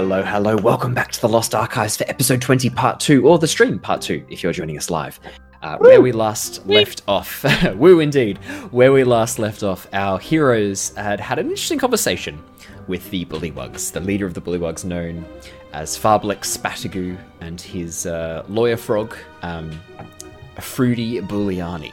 [0.00, 0.56] Hello, hello.
[0.56, 4.00] Welcome back to the Lost Archives for episode 20, part 2, or the stream, part
[4.00, 5.18] 2, if you're joining us live.
[5.60, 7.44] Uh, where we last left off,
[7.74, 8.38] woo indeed,
[8.70, 12.40] where we last left off, our heroes had had an interesting conversation
[12.86, 15.24] with the Bullywugs, the leader of the Bullywugs known
[15.72, 19.68] as Farblex Spatagu and his uh, lawyer frog, um,
[20.60, 21.92] Fruity Bulliani.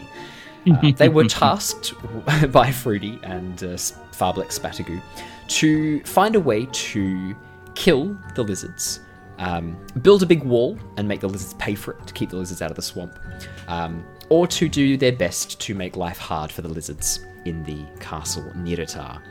[0.69, 1.95] Uh, they were tasked
[2.51, 5.01] by Fruity and uh, Spatagu
[5.47, 7.35] to find a way to
[7.75, 9.01] kill the lizards,
[9.37, 12.37] um, build a big wall and make the lizards pay for it to keep the
[12.37, 13.19] lizards out of the swamp,
[13.67, 17.85] um, or to do their best to make life hard for the lizards in the
[17.99, 19.21] castle Nearytar.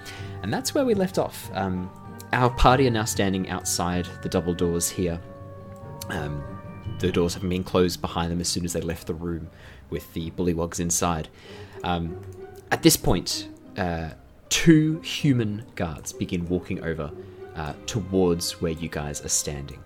[0.43, 1.51] And that's where we left off.
[1.55, 1.91] Um,
[2.33, 5.21] our party are now standing outside the double doors here.
[6.09, 6.43] Um,
[6.99, 9.49] the doors having been closed behind them as soon as they left the room
[9.91, 11.29] with the bullywugs inside.
[11.83, 12.21] Um,
[12.71, 14.11] at this point, uh,
[14.49, 17.11] two human guards begin walking over
[17.57, 19.83] uh, towards where you guys are standing.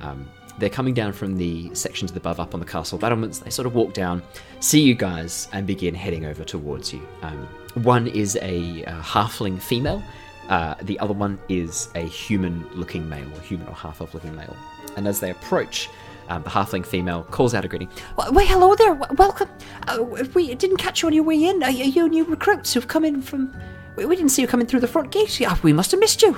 [0.00, 3.40] Um, they're coming down from the sections above up on the castle battlements.
[3.40, 4.22] They sort of walk down,
[4.60, 7.06] see you guys, and begin heading over towards you.
[7.22, 7.48] Um,
[7.82, 10.02] one is a uh, halfling female,
[10.48, 14.34] uh, the other one is a human looking male, or human or half elf looking
[14.36, 14.56] male.
[14.96, 15.88] And as they approach,
[16.28, 17.88] um, the halfling female calls out a greeting.
[18.16, 18.94] Well, hello there.
[18.94, 19.48] Welcome.
[19.86, 21.62] Uh, we didn't catch you on your way in.
[21.62, 23.54] Are you, new recruits who've come in from?
[23.96, 25.40] We, didn't see you coming through the front gate.
[25.62, 26.36] We must have missed you.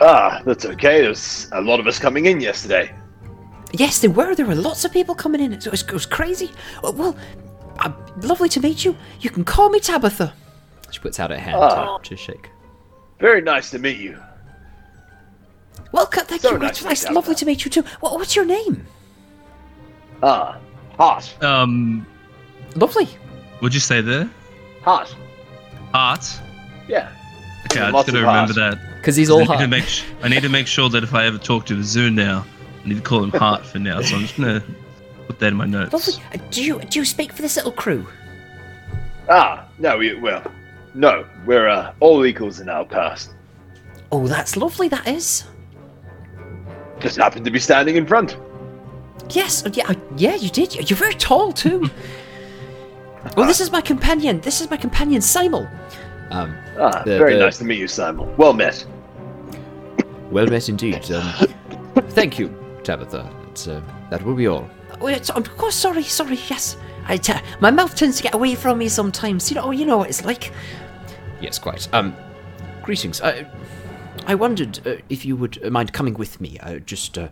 [0.00, 1.02] Ah, that's okay.
[1.02, 2.92] There's a lot of us coming in yesterday.
[3.72, 4.34] Yes, there were.
[4.34, 5.52] There were lots of people coming in.
[5.52, 6.50] It was, it was crazy.
[6.84, 7.16] Uh, Well,
[7.78, 8.96] uh, lovely to meet you.
[9.20, 10.34] You can call me Tabitha.
[10.90, 11.98] She puts out her hand Ah.
[11.98, 12.50] to, to shake.
[13.18, 14.18] Very nice to meet you.
[15.92, 16.24] Welcome.
[16.26, 16.58] Thank So you.
[16.58, 17.82] nice It's to meet nice, you, lovely to meet you too.
[18.00, 18.84] What, what's your name?
[20.22, 20.58] Ah,
[20.98, 22.06] hot, Um,
[22.76, 23.06] Lovely.
[23.60, 24.28] what'd you say there?
[24.82, 25.14] hot.
[25.94, 26.26] Art.
[26.88, 27.10] Yeah.
[27.66, 28.78] Okay, I just Lots gotta remember heart.
[28.78, 28.91] that.
[29.02, 31.12] Because he's all I need, to make sh- I need to make sure that if
[31.12, 32.46] I ever talk to Zoon now,
[32.84, 34.00] I need to call him Hart for now.
[34.00, 34.62] So I'm just gonna
[35.26, 35.92] put that in my notes.
[35.92, 36.14] Lovely.
[36.32, 38.06] Uh, do you do you speak for this little crew?
[39.28, 40.44] Ah, no, we, well,
[40.94, 43.30] no, we're uh, all equals in our past.
[44.12, 44.86] Oh, that's lovely.
[44.88, 45.44] That is.
[47.00, 48.36] Just happened to be standing in front.
[49.30, 49.66] Yes.
[49.66, 49.88] uh, Yeah.
[49.88, 50.36] uh, Yeah.
[50.36, 50.88] You did.
[50.88, 51.90] You're very tall too.
[53.36, 54.40] well, this is my companion.
[54.42, 55.66] This is my companion, Simon.
[56.30, 58.34] Um, Ah, The- very the- nice to meet you, Simon.
[58.38, 58.84] Well met.
[60.32, 61.10] Well met indeed.
[61.10, 61.32] Um,
[62.10, 63.30] thank you, Tabitha.
[63.50, 64.68] It's, uh, that will be all.
[65.00, 66.76] Oh, it's, of course, sorry, sorry, yes.
[67.06, 69.50] I t- my mouth tends to get away from me sometimes.
[69.50, 70.52] You know, you know what it's like.
[71.40, 71.88] Yes, quite.
[71.92, 72.16] Um,
[72.82, 73.20] greetings.
[73.20, 73.46] I,
[74.26, 76.58] I wondered uh, if you would mind coming with me.
[76.60, 77.28] Uh, just, uh,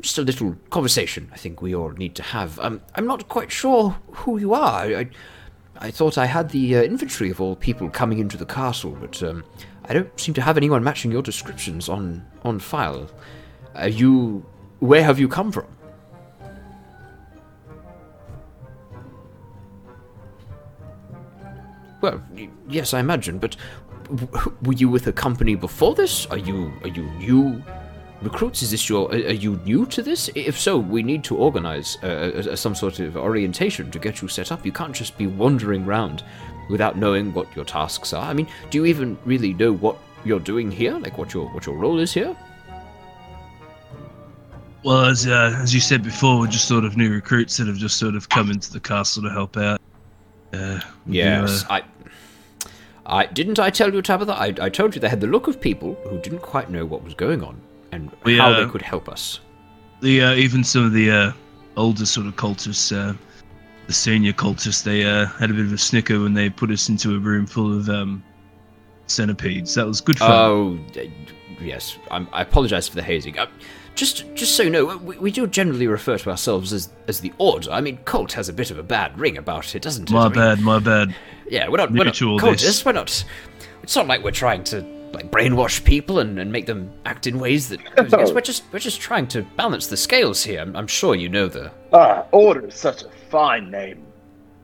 [0.00, 1.28] just a little conversation.
[1.32, 2.58] I think we all need to have.
[2.58, 4.80] Um, I'm not quite sure who you are.
[4.80, 5.08] I, I,
[5.78, 9.22] I thought I had the uh, inventory of all people coming into the castle, but
[9.22, 9.44] um,
[9.88, 13.08] I don't seem to have anyone matching your descriptions on on file.
[13.74, 14.44] Are you?
[14.80, 15.66] Where have you come from?
[22.00, 22.22] Well,
[22.68, 23.38] yes, I imagine.
[23.38, 23.56] But
[24.62, 26.26] were you with a company before this?
[26.26, 27.62] Are you are you new
[28.22, 28.62] recruits?
[28.62, 29.10] Is this your?
[29.10, 30.30] Are you new to this?
[30.34, 32.06] If so, we need to organize uh,
[32.50, 34.66] uh, some sort of orientation to get you set up.
[34.66, 36.24] You can't just be wandering around
[36.68, 38.24] without knowing what your tasks are.
[38.28, 40.94] I mean, do you even really know what you're doing here?
[40.98, 42.36] Like what your what your role is here?
[44.82, 47.76] Well, as uh, as you said before, we're just sort of new recruits that have
[47.76, 49.80] just sort of come into the castle to help out.
[50.52, 51.82] Uh, Yes, uh, I.
[53.08, 53.58] I didn't.
[53.60, 54.32] I tell you, Tabitha.
[54.32, 57.04] I, I told you they had the look of people who didn't quite know what
[57.04, 57.60] was going on
[57.92, 59.38] and We, how uh, they could help us.
[60.00, 61.32] the uh, even some of the uh,
[61.76, 63.14] older sort of cultists, uh,
[63.86, 66.88] the senior cultists, they uh, had a bit of a snicker when they put us
[66.88, 68.22] into a room full of um,
[69.06, 69.74] centipedes.
[69.74, 70.30] That was good fun.
[70.30, 70.78] Oh,
[71.60, 71.96] yes.
[72.10, 73.38] I'm, I apologize for the hazing.
[73.38, 73.46] Uh,
[73.94, 77.32] just, just so you know, we, we do generally refer to ourselves as as the
[77.38, 77.70] Order.
[77.70, 80.12] I mean, cult has a bit of a bad ring about it, doesn't it?
[80.12, 81.14] my I mean, bad, my bad.
[81.48, 81.92] Yeah, we're not.
[81.92, 82.60] New We're not cultists.
[82.60, 82.84] this.
[82.84, 83.24] We're not.
[83.82, 84.82] It's not like we're trying to
[85.12, 87.80] like brainwash people and, and make them act in ways that.
[88.10, 90.60] Yes, we're just we're just trying to balance the scales here.
[90.60, 91.70] I'm, I'm sure you know the.
[91.92, 94.02] Ah, Order is such a fine name.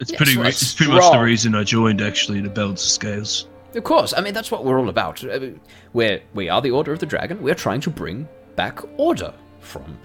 [0.00, 0.36] It's Yes, pretty.
[0.36, 1.24] well, Re- it's it's pretty much the strong.
[1.24, 3.46] reason I joined, actually, to balance the scales.
[3.74, 4.12] Of course.
[4.16, 5.24] I mean, that's what we're all about.
[5.24, 5.60] I mean,
[5.92, 7.42] We're we are the Order of the Dragon.
[7.42, 9.98] We're trying to bring back order from.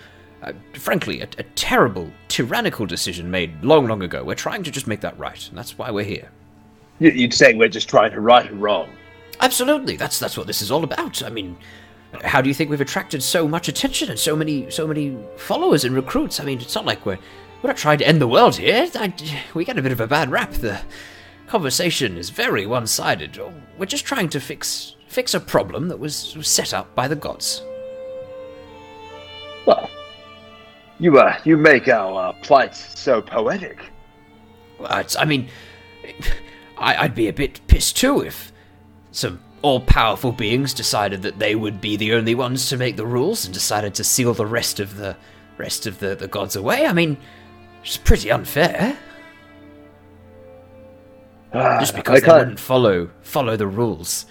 [0.44, 4.24] Uh, frankly, a, a terrible, tyrannical decision made long, long ago.
[4.24, 6.30] We're trying to just make that right, and that's why we're here.
[7.00, 8.88] You- You'd say we're just trying to right a wrong.
[9.40, 11.22] Absolutely, that's that's what this is all about.
[11.24, 11.58] I mean,
[12.24, 15.84] how do you think we've attracted so much attention and so many so many followers
[15.84, 16.40] and recruits?
[16.40, 17.20] I mean, it's not like we're
[17.62, 18.90] we're not trying to end the world here.
[18.96, 19.14] I,
[19.54, 20.52] we get a bit of a bad rap.
[20.52, 20.82] The
[21.48, 23.40] conversation is very one-sided.
[23.78, 27.16] We're just trying to fix fix a problem that was was set up by the
[27.16, 27.62] gods.
[29.66, 29.90] Well,
[31.00, 33.80] you uh, you make our uh, plight so poetic.
[34.80, 35.50] Well, it's, I mean,
[36.78, 38.52] I, I'd be a bit pissed too if
[39.18, 43.46] some all-powerful beings decided that they would be the only ones to make the rules
[43.46, 45.18] and decided to seal the rest of the
[45.58, 46.86] rest of the, the gods away.
[46.86, 47.18] I mean,
[47.84, 48.96] it's pretty unfair.
[51.52, 54.28] Just I because they wouldn't follow follow the rules,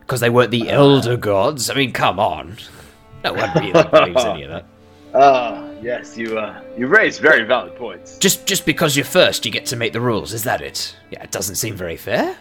[0.00, 1.70] because they weren't the elder gods.
[1.70, 2.56] I mean, come on.
[3.22, 4.66] No one really believes any of that.
[5.14, 8.18] Ah, yes, you uh, you raise very valid points.
[8.18, 10.32] Just just because you're first, you get to make the rules.
[10.32, 10.96] Is that it?
[11.12, 12.36] Yeah, it doesn't seem very fair.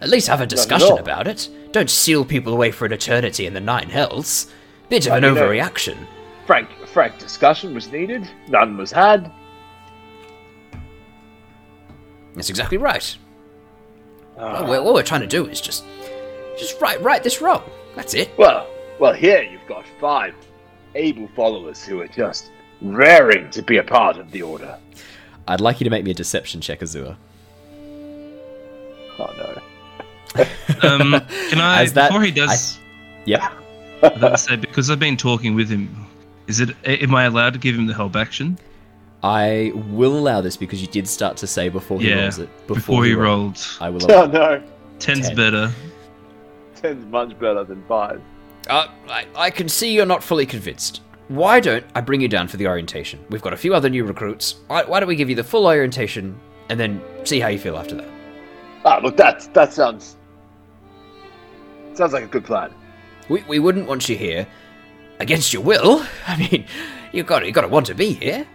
[0.00, 0.98] At least have a discussion all.
[0.98, 1.48] about it.
[1.72, 4.52] Don't seal people away for an eternity in the nine hells.
[4.88, 5.96] Bit of Well, an you know- overreaction.
[6.46, 8.26] Frank, frank discussion was needed.
[8.48, 9.30] None was had.
[12.34, 13.16] That's exactly right.
[14.38, 15.84] Ah, All we're, all we're trying to do is just
[16.56, 17.62] just right right this wrong.
[17.96, 18.30] That's it.
[18.38, 18.66] well,
[19.00, 20.34] well, here you've got five
[20.94, 22.50] able followers who are just
[22.80, 24.78] raring to be a part of the order.
[25.48, 27.16] I'd like you to make me a deception check, Azua.
[29.18, 29.60] Oh no.
[30.82, 31.12] Um,
[31.50, 32.78] can I As that- before he does?
[33.24, 33.40] Yep.
[33.42, 36.06] I was about to say because I've been talking with him.
[36.46, 36.70] Is it?
[36.84, 38.58] Am I allowed to give him the help action?
[39.22, 42.66] I will allow this because you did start to say before he Yeah, rolls it.
[42.68, 44.62] Before, he rolled, I will Oh no.
[45.00, 45.36] ten's Ten.
[45.36, 45.72] better.
[46.76, 48.22] Ten's much better than five.
[48.70, 51.02] Uh, I, I can see you're not fully convinced.
[51.26, 53.18] Why don't I bring you down for the orientation?
[53.30, 54.56] We've got a few other new recruits.
[54.68, 56.38] Why, why don't we give you the full orientation
[56.68, 58.08] and then see how you feel after that?
[58.84, 60.16] Ah, look, that that sounds
[61.94, 62.72] sounds like a good plan.
[63.28, 64.46] We, we wouldn't want you here
[65.18, 66.04] against your will.
[66.26, 66.64] I mean,
[67.12, 68.46] you got you got to want to be here.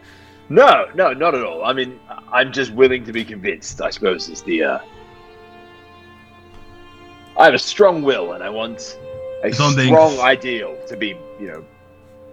[0.50, 1.64] No, no, not at all.
[1.64, 2.00] I mean,
[2.32, 3.82] I'm just willing to be convinced.
[3.82, 4.64] I suppose is the.
[4.64, 4.80] uh...
[7.38, 8.98] I have a strong will, and I want
[9.44, 11.18] a If strong ideal to be.
[11.40, 11.66] You know,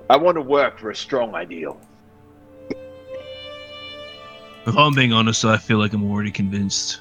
[0.08, 1.80] I want to work for a strong ideal.
[4.66, 7.00] If I'm being honest, I feel like I'm already convinced.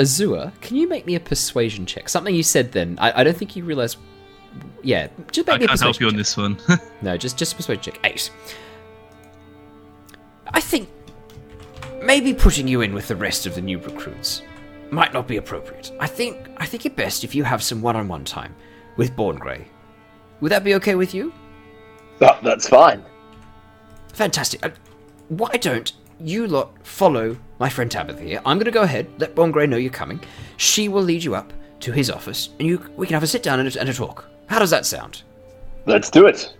[0.00, 2.08] Azua, can you make me a persuasion check?
[2.08, 2.96] Something you said then.
[3.00, 3.96] I, I don't think you realize.
[4.82, 6.18] Yeah, just make I me a can't help persuasion you on check.
[6.18, 6.36] this
[6.78, 6.80] one.
[7.02, 8.00] No, just just a persuasion check.
[8.04, 8.30] Ace.
[10.48, 10.88] I think
[12.02, 14.42] maybe putting you in with the rest of the new recruits
[14.90, 15.92] might not be appropriate.
[16.00, 18.54] I think I think it best if you have some one-on-one time
[18.96, 19.68] with Born Grey.
[20.40, 21.32] Would that be okay with you?
[22.22, 23.04] Oh, that's fine.
[24.14, 24.64] Fantastic.
[24.64, 24.70] Uh,
[25.28, 28.40] why don't you lot follow my friend Tabitha here?
[28.46, 30.20] I'm going to go ahead, let Born Grey know you're coming.
[30.56, 33.42] She will lead you up to his office, and you we can have a sit
[33.42, 34.28] down and a, and a talk.
[34.46, 35.22] How does that sound?
[35.86, 36.54] Let's do it.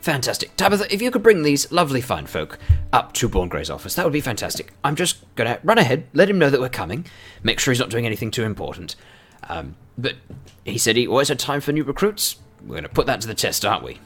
[0.00, 0.54] Fantastic.
[0.56, 2.58] Tabitha, if you could bring these lovely fine folk
[2.92, 4.72] up to Born Grey's office, that would be fantastic.
[4.84, 7.06] I'm just going to run ahead, let him know that we're coming,
[7.42, 8.96] make sure he's not doing anything too important.
[9.48, 10.14] Um, but
[10.64, 12.36] he said he always had time for new recruits.
[12.62, 13.98] We're going to put that to the test, aren't we?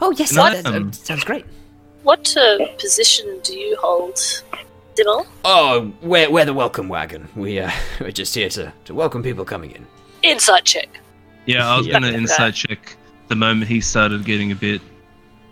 [0.00, 0.62] Oh, yes, What?
[0.62, 1.44] that, that sounds great.
[2.02, 4.18] What uh, position do you hold,
[4.96, 5.26] Simul?
[5.44, 7.28] Oh, we're, we're the welcome wagon.
[7.36, 7.70] We, uh,
[8.00, 9.86] we're just here to, to welcome people coming in.
[10.22, 10.88] Insight check.
[11.46, 11.94] yeah, I was Yeah.
[11.94, 12.96] gonna inside check
[13.28, 14.80] the moment he started getting a bit.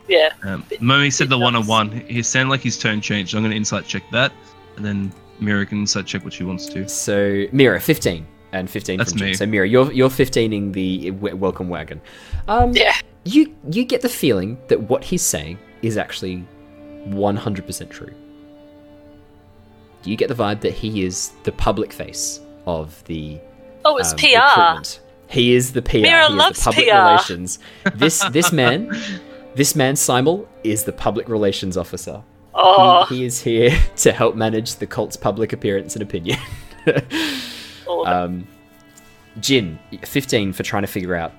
[0.08, 0.30] Yeah.
[0.42, 1.68] Um, the moment he said the one on nuts.
[1.68, 3.34] one, he sounded like his tone changed.
[3.34, 4.32] I'm gonna insight check that,
[4.76, 6.88] and then Mira can insight check what she wants to.
[6.88, 9.28] So Mira, fifteen, and fifteen That's from Jim.
[9.28, 9.34] me.
[9.34, 12.00] So Mira, you're you're fifteening the welcome wagon.
[12.46, 12.94] Um, Yeah.
[13.24, 16.38] you you get the feeling that what he's saying is actually
[17.04, 18.12] one hundred percent true.
[20.02, 23.38] Do you get the vibe that he is the public face of the
[23.84, 24.26] Oh, it's um, PR.
[24.58, 25.00] recruitment.
[25.28, 25.98] He is the PR.
[25.98, 26.94] Mira he loves the public PR.
[26.96, 27.58] relations.
[27.94, 28.90] This this man,
[29.54, 32.22] this man Simul is the public relations officer.
[32.54, 36.38] Oh, He, he is here to help manage the cult's public appearance and opinion.
[38.06, 38.46] um,
[39.40, 41.32] Jin, 15 for trying to figure out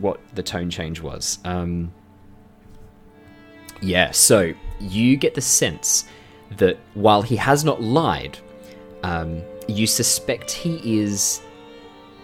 [0.00, 1.38] what the tone change was.
[1.44, 1.92] Um,
[3.80, 6.06] yeah, so you get the sense
[6.56, 8.38] that while he has not lied,
[9.02, 11.42] um, you suspect he is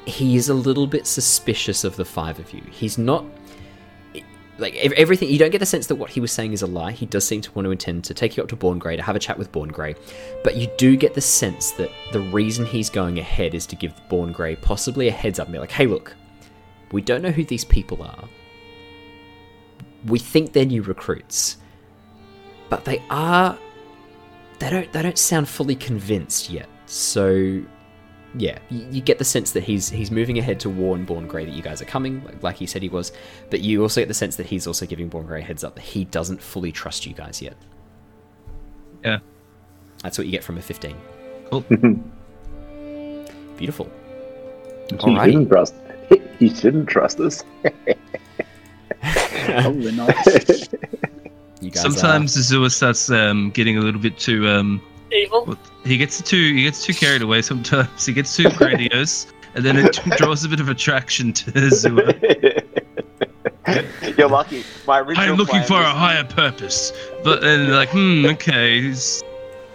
[0.06, 2.62] he is a little bit suspicious of the five of you.
[2.70, 3.24] He's not
[4.58, 5.30] like everything.
[5.30, 6.92] You don't get the sense that what he was saying is a lie.
[6.92, 9.02] He does seem to want to intend to take you up to Born Grey to
[9.02, 9.94] have a chat with Born Grey,
[10.42, 13.94] but you do get the sense that the reason he's going ahead is to give
[14.08, 16.14] Born Grey possibly a heads up and be like, "Hey, look,
[16.92, 18.28] we don't know who these people are.
[20.06, 21.56] We think they're new recruits,
[22.68, 23.58] but they are.
[24.58, 24.92] They don't.
[24.92, 26.68] They don't sound fully convinced yet.
[26.86, 27.62] So."
[28.36, 31.44] Yeah, you, you get the sense that he's he's moving ahead to warn Born Grey
[31.44, 33.12] that you guys are coming, like, like he said he was.
[33.48, 35.76] But you also get the sense that he's also giving Born Grey a heads up
[35.76, 37.56] that he doesn't fully trust you guys yet.
[39.04, 39.20] Yeah.
[40.02, 40.96] That's what you get from a 15.
[41.50, 41.60] Cool.
[43.56, 43.88] Beautiful.
[44.90, 45.24] You Alrighty.
[45.26, 45.74] shouldn't trust.
[46.40, 47.44] You shouldn't trust us.
[49.04, 50.14] Probably not.
[51.64, 55.56] You guys Sometimes Azua starts um, getting a little bit too um, Evil.
[55.84, 57.40] he gets too he gets too carried away.
[57.40, 62.12] Sometimes he gets too grandiose, and then it draws a bit of attraction to Azua.
[64.18, 64.62] You're lucky.
[64.86, 65.30] My original.
[65.30, 66.92] I'm looking plan for a higher purpose,
[67.22, 69.22] but then like, hmm, okay, it's,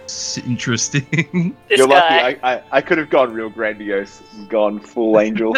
[0.04, 1.56] it's interesting.
[1.68, 2.20] This You're guy.
[2.22, 2.40] lucky.
[2.42, 5.56] I, I, I could have gone real grandiose, gone full angel.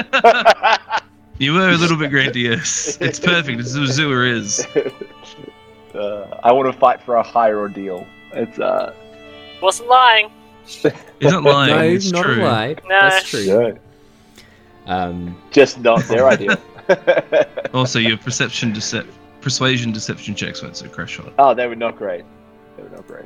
[1.43, 2.97] You were a little bit grandiose.
[3.01, 3.61] It's perfect.
[3.61, 4.67] It's As Azua is.
[5.95, 8.07] uh, I want to fight for a higher ordeal.
[8.33, 8.95] It's uh.
[9.61, 10.31] Wasn't lying.
[10.65, 10.85] He's
[11.21, 11.75] not lying.
[11.75, 12.43] no, it's not true.
[12.43, 12.77] a lie.
[12.89, 13.01] No.
[13.01, 13.41] That's true.
[13.41, 13.73] Yeah.
[14.87, 16.59] Um, Just not their idea.
[17.73, 19.07] Also, your perception, decep-
[19.41, 21.33] persuasion, deception checks went so crash on.
[21.39, 22.23] oh, they were not great.
[22.77, 23.25] They were not great.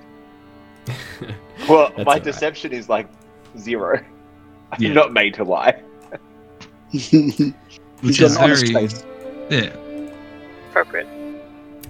[1.68, 2.22] Well, That's my alright.
[2.22, 3.08] deception is like
[3.58, 3.98] zero.
[4.70, 4.92] I'm Yeah.
[4.92, 5.82] not made to lie.
[8.00, 9.04] Which is very face.
[9.50, 9.74] yeah.
[10.70, 11.06] Appropriate.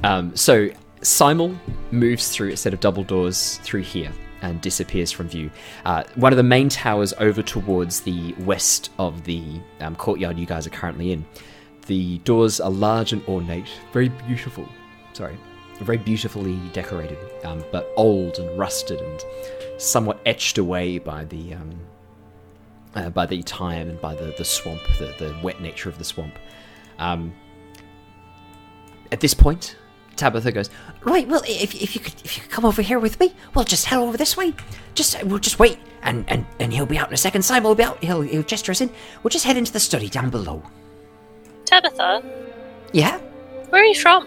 [0.05, 0.69] Um, so
[1.03, 1.57] Simul
[1.91, 5.51] moves through a set of double doors through here and disappears from view.
[5.85, 10.47] Uh, one of the main towers over towards the west of the um, courtyard you
[10.47, 11.25] guys are currently in.
[11.87, 14.69] The doors are large and ornate, very beautiful.
[15.13, 15.37] Sorry,
[15.81, 19.25] very beautifully decorated, um, but old and rusted and
[19.79, 21.79] somewhat etched away by the um,
[22.97, 26.05] uh, by the time and by the, the swamp, the, the wet nature of the
[26.05, 26.35] swamp.
[26.99, 27.33] Um,
[29.13, 29.77] at this point,
[30.17, 30.71] Tabitha goes,
[31.03, 33.65] Right, well, if, if you could if you could come over here with me, we'll
[33.65, 34.55] just head over this way.
[34.95, 37.43] Just we'll just wait, and and and he'll be out in a second.
[37.43, 38.03] Simon will be out.
[38.03, 38.91] He'll he'll gesture us in.
[39.23, 40.63] We'll just head into the study down below.
[41.67, 42.23] Tabitha,
[42.93, 43.19] Yeah,
[43.69, 44.27] where are you from?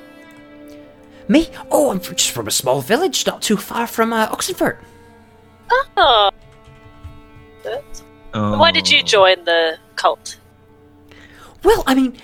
[1.28, 1.48] me?
[1.72, 4.78] Oh, I'm just from a small village, not too far from uh, Oxenford.
[5.98, 6.32] Oh.
[8.32, 8.60] Good.
[8.60, 9.06] Why did you Oh.
[9.06, 10.38] join the cult?
[11.64, 12.18] Well, I mean,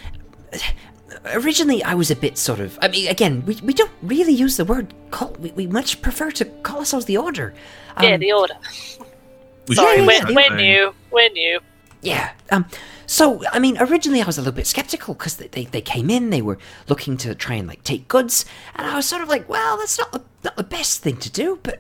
[1.34, 2.78] originally I was a bit sort of.
[2.82, 5.40] I mean, again, we, we don't really use the word cult.
[5.40, 7.54] We, we much prefer to call ourselves the Order.
[7.98, 8.56] Um, yeah, the order.
[9.74, 10.94] Sorry, yeah, we're, yeah, we're new.
[11.12, 11.60] We're new.
[12.02, 12.32] Yeah.
[12.52, 12.66] Um.
[13.08, 16.10] So I mean, originally I was a little bit skeptical because they, they they came
[16.10, 16.58] in, they were
[16.88, 18.46] looking to try and like take goods,
[18.76, 21.30] and I was sort of like, well, that's not the not the best thing to
[21.32, 21.60] do.
[21.64, 21.80] But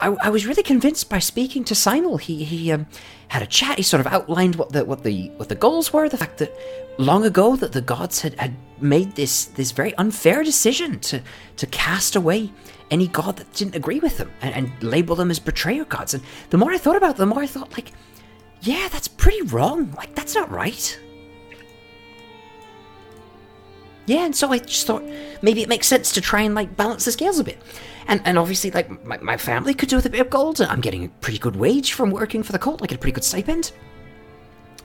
[0.00, 2.18] I, I was really convinced by speaking to Simul.
[2.18, 2.86] He he um
[3.28, 3.76] had a chat.
[3.76, 6.08] He sort of outlined what the what the what the goals were.
[6.08, 6.52] The fact that
[6.98, 11.22] long ago that the gods had had made this this very unfair decision to
[11.56, 12.52] to cast away
[12.90, 16.14] any god that didn't agree with them and, and label them as betrayer gods.
[16.14, 17.92] And the more I thought about it, the more I thought like.
[18.60, 19.92] Yeah, that's pretty wrong.
[19.96, 20.98] Like, that's not right.
[24.06, 25.04] Yeah, and so I just thought
[25.42, 27.60] maybe it makes sense to try and like balance the scales a bit.
[28.08, 30.60] And and obviously, like my, my family could do with a bit of gold.
[30.60, 32.82] I'm getting a pretty good wage from working for the cult.
[32.82, 33.72] I get a pretty good stipend.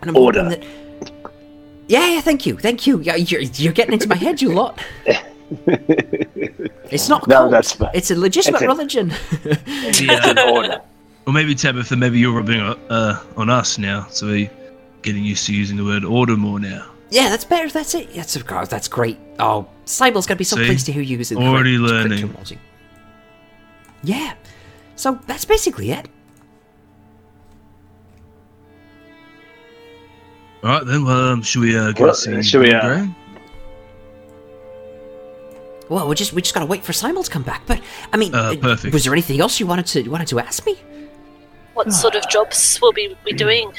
[0.02, 0.44] And I'm Order.
[0.50, 0.64] that.
[1.88, 3.00] Yeah, yeah, thank you, thank you.
[3.02, 4.80] Yeah, you're, you're getting into my head, you lot.
[6.92, 7.52] It's not a No, cult.
[7.52, 7.92] that's fine.
[7.94, 9.14] It's a legitimate It's a- religion.
[10.02, 10.50] Yeah.
[10.52, 10.82] order.
[11.26, 14.50] Or maybe Tabitha, maybe you're rubbing uh, on us now, so we're
[15.02, 16.86] getting used to using the word order more now.
[17.10, 17.70] Yeah, that's better.
[17.70, 18.14] That's it.
[18.14, 18.68] That's of course.
[18.70, 19.18] That's great.
[19.40, 20.66] Oh, Cybel's gonna be so See?
[20.66, 22.20] pleased to hear you using the Already correct- correct learning.
[22.22, 22.60] terminology.
[24.04, 24.34] Yeah.
[24.96, 26.08] So that's basically it.
[30.64, 31.04] All right then.
[31.04, 32.42] Well, um, should we uh, go Well, see?
[32.42, 33.10] should we, uh, Grey?
[35.90, 37.64] Well, we just we just gotta wait for Simon to come back.
[37.68, 37.82] But
[38.14, 38.94] I mean, Uh, perfect.
[38.94, 40.78] was there anything else you wanted to you wanted to ask me?
[41.74, 43.74] What sort of jobs will we be doing?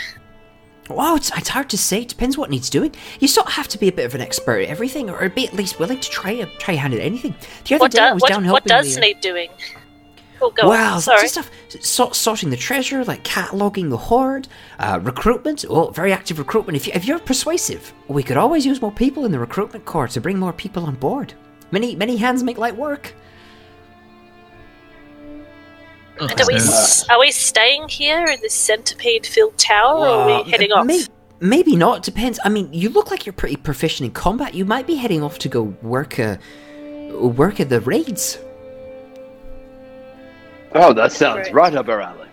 [0.91, 2.03] Wow, it's, it's hard to say.
[2.03, 2.95] It depends what needs doing.
[3.21, 5.47] You sort of have to be a bit of an expert at everything, or be
[5.47, 7.35] at least willing to try a try a hand at anything.
[7.65, 9.49] The other What, day I was what, down what does the, uh, need doing?
[10.43, 11.01] Oh, go Wow, on.
[11.01, 11.29] Sorry.
[11.29, 11.51] stuff.
[11.81, 14.49] Sort, sorting the treasure, like cataloging the hoard,
[14.79, 15.65] uh, recruitment.
[15.69, 16.77] Well, very active recruitment.
[16.77, 20.09] If, you, if you're persuasive, we could always use more people in the recruitment corps
[20.09, 21.35] to bring more people on board.
[21.71, 23.15] Many many hands make light work.
[26.21, 26.55] Oh, And are we,
[27.11, 30.87] are we staying here in this centipede-filled tower, or are we heading off?
[30.87, 31.05] may-
[31.41, 32.05] maybe not.
[32.05, 32.39] Depends.
[32.45, 34.55] I mean, you look like you're pretty proficient in combat.
[34.55, 36.37] You might be heading off to go work uh,
[37.13, 38.39] work at the raids.
[40.75, 41.55] Oh, that sounds Right.
[41.55, 42.29] right up our alley.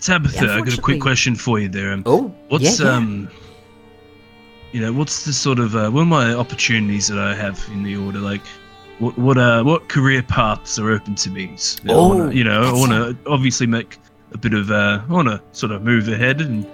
[0.00, 1.92] Tabitha, I got a quick question for you there.
[1.92, 2.96] Um, Oh, what's yeah, yeah.
[2.96, 3.28] um,
[4.72, 7.82] you know, what's the sort of uh, what are my opportunities that I have in
[7.82, 8.18] the order?
[8.18, 8.42] Like,
[8.98, 11.50] what what uh what career paths are open to me?
[11.54, 13.98] S- I Oh, wanna, you know, I want to obviously make
[14.32, 16.66] a bit of uh, I want to sort of move ahead and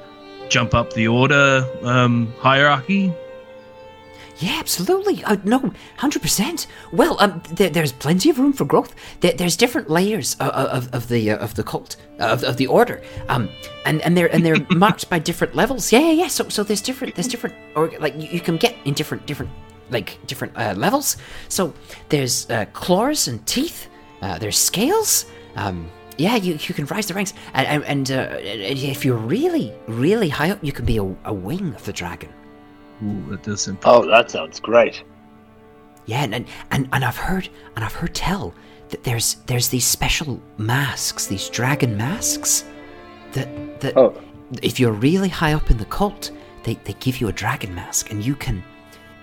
[0.49, 3.12] jump up the order um, hierarchy.
[4.42, 5.22] Yeah, absolutely.
[5.22, 6.66] Uh, no, hundred percent.
[6.92, 8.92] Well, um, there, there's plenty of room for growth.
[9.20, 12.66] There, there's different layers of, of, of the uh, of the cult of, of the
[12.66, 13.00] order.
[13.28, 13.49] Um,
[13.87, 15.92] and and they're and they're marked by different levels.
[15.92, 16.26] Yeah, yeah, yeah.
[16.26, 19.52] So so there's different there's different or like you, you can get in different different
[19.90, 21.18] like different uh, levels.
[21.49, 21.72] So
[22.08, 23.88] there's uh, claws and teeth.
[24.22, 25.25] Uh, there's scales.
[25.54, 29.72] Um, yeah, you, you can rise the ranks, and and, and uh, if you're really
[29.87, 32.30] really high up, you can be a, a wing of the dragon.
[33.02, 33.78] Ooh, that does sound.
[33.85, 35.02] Oh, that sounds great.
[36.06, 38.54] Yeah, and, and and I've heard and I've heard tell
[38.88, 42.64] that there's there's these special masks, these dragon masks,
[43.32, 44.14] that that Oh.
[44.62, 46.30] if you're really high up in the cult,
[46.64, 48.62] they, they give you a dragon mask, and you can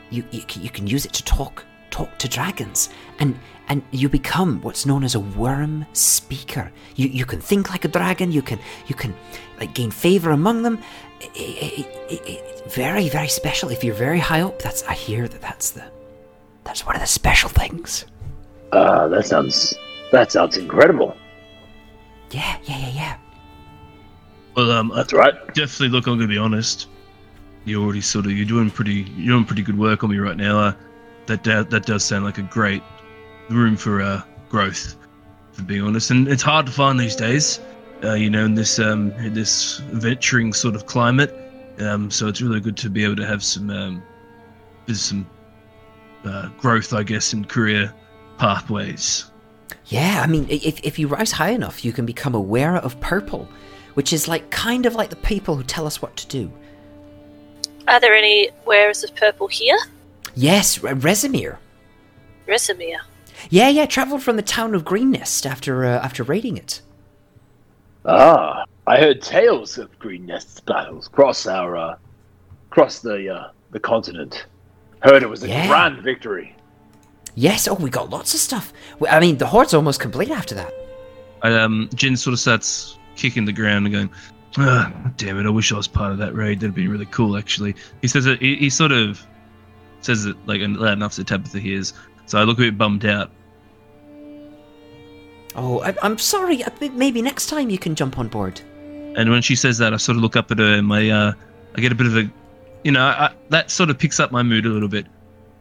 [0.10, 4.10] you, you can you can use it to talk talk to dragons, and and you
[4.10, 6.72] become what's known as a worm speaker.
[6.96, 8.32] You you can think like a dragon.
[8.32, 9.14] You can you can
[9.60, 10.80] like gain favor among them.
[11.22, 13.70] I- I- I- I- very very special.
[13.70, 15.84] If you're very high up, that's I hear that that's the
[16.64, 18.06] that's one of the special things.
[18.72, 19.74] Uh, that sounds
[20.12, 21.16] that sounds incredible.
[22.32, 23.18] Yeah yeah yeah yeah.
[24.56, 25.34] Well, um, I- That's right.
[25.54, 25.90] definitely.
[25.90, 26.88] Look, I'm gonna be honest.
[27.66, 30.38] you're already sort of you're doing pretty you're doing pretty good work on me right
[30.38, 30.60] now.
[30.60, 30.74] Uh,
[31.28, 32.82] that da- that does sound like a great
[33.50, 34.96] room for uh, growth,
[35.52, 36.10] for being honest.
[36.12, 37.60] And it's hard to find these days.
[38.04, 41.36] Uh, you know, in this um in this venturing sort of climate.
[41.80, 44.04] Um, so it's really good to be able to have some um,
[44.92, 45.30] some
[46.26, 47.94] uh, growth, I guess, in career
[48.38, 49.26] pathways.
[49.86, 53.00] Yeah, I mean, if, if you rise high enough, you can become a wearer of
[53.00, 53.48] purple,
[53.96, 56.52] which is like kind of like the people who tell us what to do.
[57.88, 59.78] Are there any wearers of purple here?
[60.36, 61.58] Yes, R- Rezmir.
[62.48, 62.98] Rezmir.
[63.50, 66.82] Yeah, yeah, travelled from the town of Greenest after uh, after raiding it.
[68.12, 71.96] Ah, I heard tales of Greenest battles across our uh,
[72.72, 74.48] cross the uh, the continent.
[75.02, 75.68] Heard it was a Yeah.
[75.68, 76.56] grand victory.
[77.36, 78.74] Yes, oh, we got lots of stuff.
[79.10, 80.74] I mean, the hoard's almost complete after that.
[81.44, 84.10] Um, Jin sort of starts kicking the ground and going,
[84.58, 85.46] ah, "Damn it!
[85.46, 86.60] I wish I was part of that raid.
[86.60, 88.42] That'd be really cool." Actually, he says it.
[88.42, 89.24] He, he sort of
[90.02, 91.94] says it like loud enough so Tabitha hears.
[92.26, 93.30] So I look a bit bummed out.
[95.56, 96.64] Oh, I, I'm sorry.
[96.94, 98.62] Maybe next time you can jump on board.
[99.18, 101.34] And when she says that, I sort of look up at her and my, uh,
[101.76, 102.30] I get a bit of a,
[102.84, 105.08] you know, I, that sort of picks up my mood a little bit.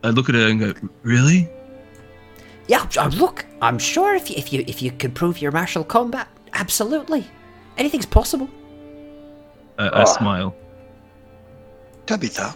[0.04, 0.72] I look at her and go,
[1.02, 1.48] "Really?"
[2.68, 5.82] Yeah, uh, look, I'm sure if you, if you if you can prove your martial
[5.82, 7.26] combat, absolutely,
[7.78, 8.48] anything's possible.
[9.78, 10.04] I, I Ah.
[10.04, 10.54] smile.
[12.06, 12.54] Tabitha,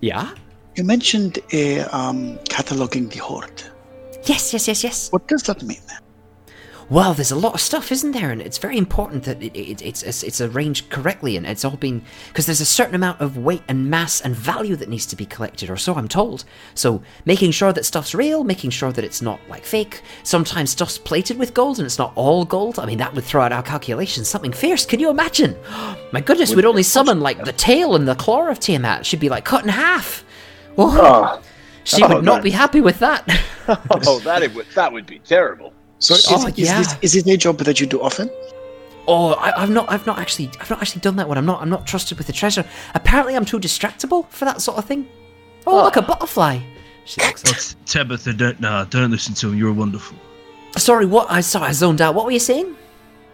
[0.00, 0.30] Yeah?
[0.76, 3.62] you mentioned uh, um, cataloging the hoard.
[4.24, 5.08] Yes, yes, yes, yes.
[5.12, 5.80] What does that mean?
[6.88, 8.30] Well, there's a lot of stuff, isn't there?
[8.30, 11.76] And it's very important that it, it, it's, it's it's arranged correctly, and it's all
[11.76, 15.16] been because there's a certain amount of weight and mass and value that needs to
[15.16, 16.44] be collected, or so I'm told.
[16.74, 20.02] So making sure that stuff's real, making sure that it's not like fake.
[20.22, 22.78] Sometimes stuff's plated with gold, and it's not all gold.
[22.78, 24.28] I mean, that would throw out our calculations.
[24.28, 24.86] Something fierce.
[24.86, 25.56] Can you imagine?
[26.12, 29.04] My goodness, we'd only summon like the tail and the claw of Tiamat.
[29.04, 30.24] She'd be like cut in half.
[30.78, 31.40] Ah.
[31.42, 31.42] Oh, Oh,
[31.84, 32.42] she oh, would not man.
[32.42, 33.24] be happy with that.
[33.68, 35.72] oh that it would that would be terrible.
[35.98, 36.78] So is, Oh, is, yeah.
[36.78, 38.30] this, is it a job that you do often?
[39.08, 41.38] Oh, I, I've not, I've not actually, I've not actually done that one.
[41.38, 42.64] I'm not, I'm not trusted with the treasure.
[42.94, 45.08] Apparently, I'm too distractible for that sort of thing.
[45.66, 46.58] Oh, look, a butterfly.
[47.04, 47.74] She looks.
[47.76, 49.56] Oh, Tabitha, don't nah, don't listen to him.
[49.58, 50.16] You're wonderful.
[50.76, 51.30] sorry, what?
[51.30, 52.14] I sorry, I zoned out.
[52.16, 52.74] What were you saying?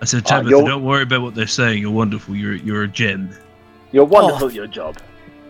[0.02, 1.80] I said, Ah, Tabitha, you're- don't worry about what they're saying.
[1.80, 2.36] You're wonderful.
[2.36, 3.30] You're you're a gem.
[3.92, 4.48] You're wonderful Oh.
[4.48, 4.98] at your job.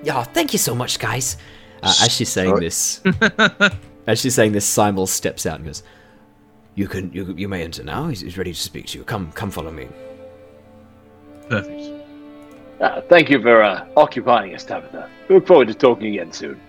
[0.05, 1.37] Yeah, thank you so much, guys.
[1.83, 3.01] Uh, as she's saying this,
[4.07, 5.83] as she's saying this, Simul steps out and goes,
[6.75, 8.09] You can you you may enter now.
[8.09, 9.05] He's, he's ready to speak to you.
[9.05, 9.89] Come come follow me.
[11.49, 12.07] Perfect.
[12.81, 15.09] Uh, thank you for uh, occupying us, Tabitha.
[15.29, 16.61] We look forward to talking again soon.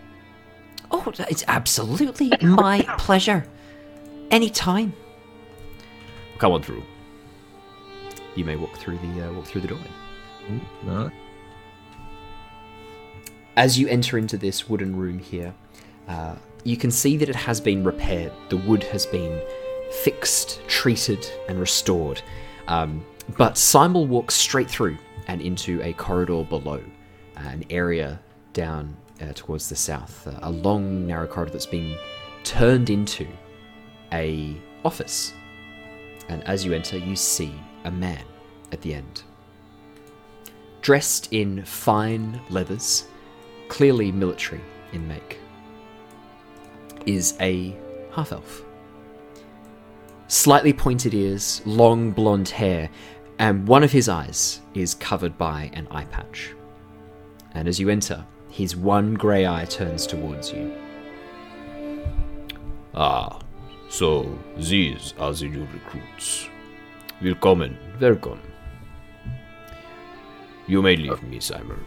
[0.91, 3.45] Oh, it's absolutely my pleasure.
[4.29, 4.93] Anytime.
[6.37, 6.83] "Come on through."
[8.35, 9.89] You may walk through the uh, walk through the doorway.
[10.83, 11.09] No.
[13.55, 15.53] As you enter into this wooden room here,
[16.07, 18.33] uh, you can see that it has been repaired.
[18.49, 19.39] The wood has been
[20.01, 22.21] fixed, treated, and restored.
[22.67, 23.05] Um,
[23.37, 26.81] but Simul walks straight through and into a corridor below,
[27.35, 28.19] an area
[28.53, 31.97] down uh, towards the south, uh, a long, narrow corridor that's been
[32.43, 33.27] turned into
[34.11, 35.33] a office.
[36.29, 37.53] And as you enter, you see
[37.85, 38.23] a man
[38.71, 39.23] at the end,
[40.81, 43.07] dressed in fine leathers,
[43.69, 45.39] clearly military in make,
[47.05, 47.77] is a
[48.11, 48.62] half elf.
[50.33, 52.89] Slightly pointed ears, long blonde hair,
[53.37, 56.55] and one of his eyes is covered by an eye patch.
[57.53, 60.75] And as you enter, his one grey eye turns towards you.
[62.95, 63.39] Ah,
[63.89, 66.49] so these are the new recruits.
[67.21, 68.41] Willkommen, welcome.
[70.65, 71.85] You may leave me, Simon.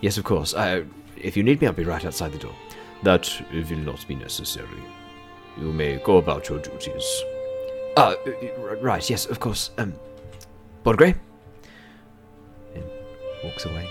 [0.00, 0.54] Yes, of course.
[0.54, 0.84] I,
[1.18, 2.56] if you need me, I'll be right outside the door.
[3.02, 4.82] That will not be necessary.
[5.58, 7.22] You may go about your duties.
[7.96, 9.08] Ah, uh, right.
[9.10, 9.70] Yes, of course.
[9.78, 9.92] Um,
[10.84, 11.14] Born Grey.
[12.74, 12.84] And
[13.42, 13.88] walks away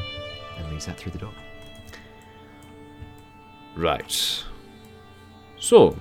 [0.58, 1.34] and leaves that through the door.
[3.76, 4.44] Right.
[5.60, 5.98] So,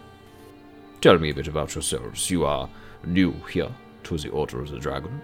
[1.00, 2.31] tell me a bit about yourselves.
[2.31, 2.68] You are
[3.05, 3.68] new here
[4.05, 5.20] to the Order of the Dragon.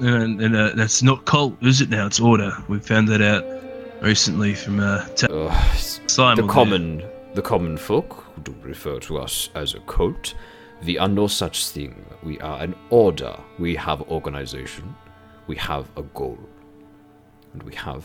[0.00, 2.06] And, and uh, that's not cult, is it now?
[2.06, 2.52] It's order.
[2.68, 3.44] We found that out
[4.02, 6.46] recently from uh, Ta- Uh, Simon.
[6.46, 7.17] the there.
[7.42, 10.34] Common, the common folk who do refer to us as a cult.
[10.84, 12.04] We are no such thing.
[12.22, 13.36] We are an order.
[13.58, 14.94] We have organization.
[15.46, 16.38] We have a goal,
[17.52, 18.04] and we have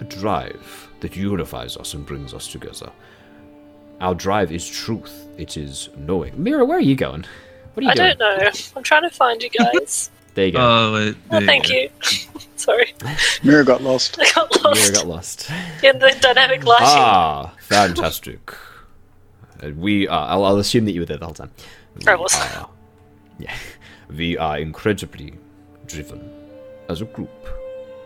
[0.00, 2.90] a drive that unifies us and brings us together.
[4.00, 5.28] Our drive is truth.
[5.38, 6.32] It is knowing.
[6.42, 7.24] Mira, where are you going?
[7.74, 8.16] What are you I doing?
[8.18, 8.50] don't know.
[8.76, 10.10] I'm trying to find you guys.
[10.34, 10.58] There you go.
[10.60, 11.74] Oh, wait, oh, thank go.
[11.74, 11.90] you.
[12.56, 12.94] Sorry,
[13.42, 14.16] Mira got lost.
[14.20, 15.50] I got Mira got lost.
[15.82, 16.86] in the dynamic lighting.
[16.88, 18.54] Ah, fantastic.
[19.76, 20.28] We are.
[20.28, 21.50] I'll, I'll assume that you were there the whole time.
[22.06, 22.34] I was.
[22.34, 22.68] are,
[23.38, 23.54] yeah,
[24.08, 25.34] we are incredibly
[25.86, 26.30] driven
[26.88, 27.30] as a group,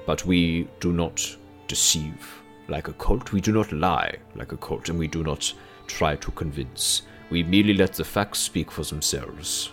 [0.06, 1.36] but we do not
[1.68, 3.32] deceive like a cult.
[3.32, 5.52] We do not lie like a cult, and we do not
[5.86, 7.02] try to convince.
[7.30, 9.70] We merely let the facts speak for themselves.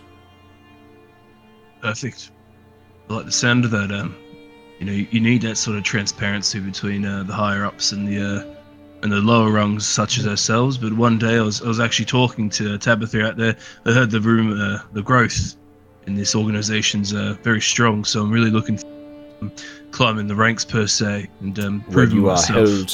[1.81, 2.31] Perfect.
[3.09, 3.91] I like the sound of that.
[3.91, 4.15] Um,
[4.79, 8.19] you know, you need that sort of transparency between uh, the higher ups and the
[8.19, 8.60] uh,
[9.03, 10.77] and the lower rungs, such as ourselves.
[10.77, 13.55] But one day, I was I was actually talking to Tabitha out there.
[13.85, 15.55] I heard the room, uh, the growth
[16.07, 18.03] in this organization's uh, very strong.
[18.05, 18.87] So I'm really looking for
[19.91, 22.93] climbing the ranks per se and um, When proving you are held,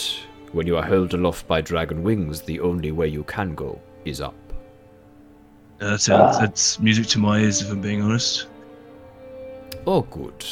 [0.51, 4.21] when you are held aloft by dragon wings, the only way you can go is
[4.21, 4.33] up.
[5.79, 6.39] Uh, that sounds, Ah.
[6.39, 8.47] that's music to my ears, if I'm being honest.
[9.85, 10.43] Oh, good.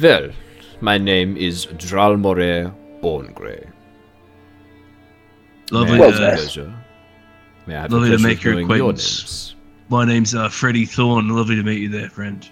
[0.00, 0.30] Well,
[0.80, 3.66] my name is Dralmore Borngray.
[5.70, 6.74] Lovely, May Well, have uh, pleasure?
[7.66, 9.54] May Lovely to pleasure make of your knowing acquaintance.
[9.90, 11.28] my names are Freddie Thorne.
[11.28, 12.48] Lovely to meet you there, friend.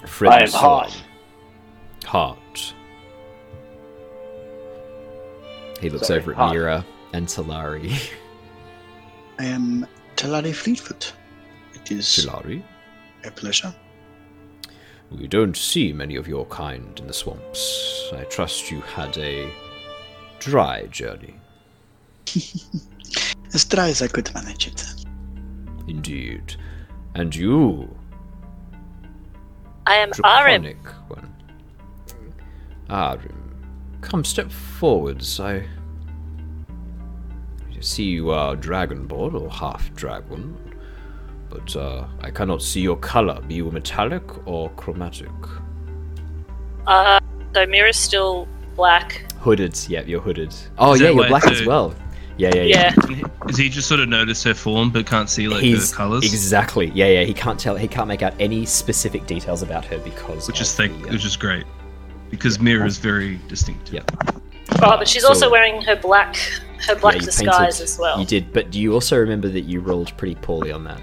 [0.00, 0.10] names?
[0.10, 0.90] Freddie I am hot.
[0.90, 1.02] Thorne.
[2.04, 2.74] Heart.
[5.80, 6.52] He looks Sorry, over at hot.
[6.54, 8.10] Mira and Talari.
[9.38, 11.12] I am Talari Fleetfoot.
[11.74, 12.62] It is Chilari.
[13.24, 13.74] a pleasure.
[15.10, 18.10] We don't see many of your kind in the swamps.
[18.12, 19.50] I trust you had a
[20.40, 21.36] dry journey.
[23.54, 24.84] As dry as I could manage it.
[25.88, 26.56] Indeed.
[27.14, 27.88] And you,
[29.86, 30.76] I am Arim.
[31.08, 31.32] one.
[32.90, 33.36] Arim.
[34.02, 35.40] Come step forwards.
[35.40, 35.64] I
[37.74, 40.56] I see you are dragonborn or half dragon,
[41.48, 43.40] but uh, I cannot see your color.
[43.42, 45.30] Be you metallic or chromatic?
[46.86, 47.20] Uh,
[47.54, 49.24] so Mira's still black.
[49.40, 49.78] hooded.
[49.88, 50.54] Yeah, you're hooded.
[50.78, 51.94] Oh Is yeah, you're why black as well.
[52.38, 52.94] Yeah, yeah, yeah.
[53.08, 53.22] Yeah.
[53.46, 56.24] Does he just sort of notice her form but can't see like He's her colours?
[56.24, 56.90] exactly.
[56.94, 57.24] Yeah, yeah.
[57.24, 57.76] He can't tell.
[57.76, 61.12] He can't make out any specific details about her because which is thick, the, uh,
[61.12, 61.64] which is great.
[62.30, 63.94] Because Mira is very distinctive.
[63.94, 64.02] Yeah.
[64.82, 66.36] Oh, but she's So- also wearing her black
[66.86, 68.20] her black yeah, disguise painted- as well.
[68.20, 71.00] You did, but do you also remember that you rolled pretty poorly on that?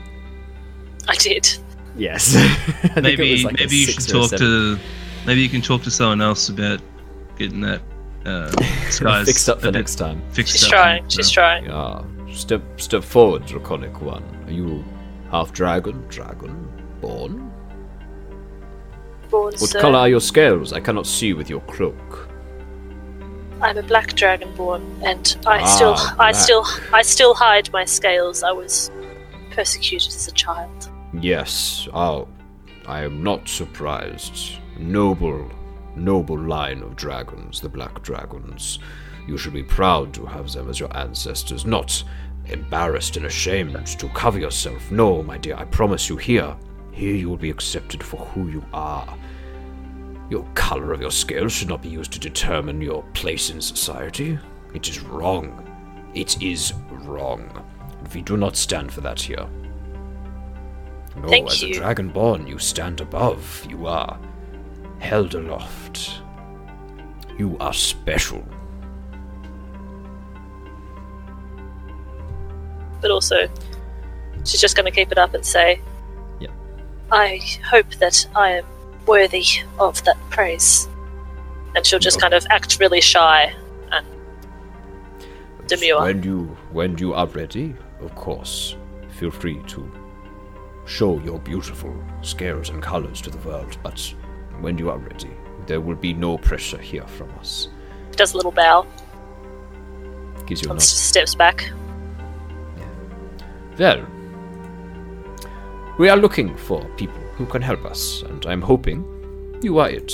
[1.07, 1.49] I did.
[1.97, 2.35] Yes.
[2.95, 4.77] I Maybe like maybe you should talk to
[5.25, 6.79] maybe you can talk to someone else about
[7.39, 7.81] getting that
[8.25, 8.49] uh,
[8.85, 10.21] disguise fixed up a for bit next time.
[10.31, 11.03] Fixed She's up, trying.
[11.03, 11.33] you She's know.
[11.33, 11.71] trying.
[11.71, 14.23] Ah, step step forward, draconic one.
[14.47, 14.83] Are you
[15.31, 16.67] half dragon, dragon,
[17.01, 17.51] born?
[19.29, 19.81] Born What sir.
[19.81, 20.73] color are your scales?
[20.73, 22.29] I cannot see with your cloak.
[23.61, 28.43] I'm a black dragonborn, and I Ah, still, I still, I still hide my scales.
[28.43, 28.91] I was
[29.51, 30.89] persecuted as a child.
[31.19, 32.27] Yes, oh,
[32.87, 34.57] I am not surprised.
[34.77, 35.49] Noble,
[35.95, 38.79] noble line of dragons, the black dragons.
[39.27, 42.03] You should be proud to have them as your ancestors, not
[42.45, 44.91] embarrassed and ashamed to cover yourself.
[44.91, 46.55] No, my dear, I promise you here.
[46.91, 49.17] Here you will be accepted for who you are.
[50.29, 54.37] Your color of your scales should not be used to determine your place in society.
[54.73, 55.69] It is wrong.
[56.13, 57.49] It is wrong.
[57.99, 59.47] And we do not stand for that here.
[61.15, 61.75] No, Thank as you.
[61.75, 63.65] a dragonborn, you stand above.
[63.69, 64.19] You are
[65.03, 66.21] held aloft.
[67.37, 68.43] You are special.
[73.01, 73.49] But also,
[74.45, 75.81] she's just going to keep it up and say.
[77.13, 77.39] I
[77.69, 78.65] hope that I am
[79.05, 79.45] worthy
[79.77, 80.87] of that praise.
[81.75, 83.53] And she'll just kind of act really shy
[83.91, 84.07] and
[85.67, 86.01] demure.
[86.01, 88.75] When you when you are ready, of course,
[89.09, 89.91] feel free to
[90.85, 93.77] show your beautiful scales and colors to the world.
[93.83, 94.13] But
[94.61, 95.31] when you are ready,
[95.67, 97.69] there will be no pressure here from us.
[98.15, 98.85] Does a little bow
[100.45, 100.81] Gives you a nod.
[100.81, 101.71] steps back.
[103.79, 104.05] Well,
[105.97, 109.03] we are looking for people who can help us, and I'm hoping
[109.61, 110.13] you are it.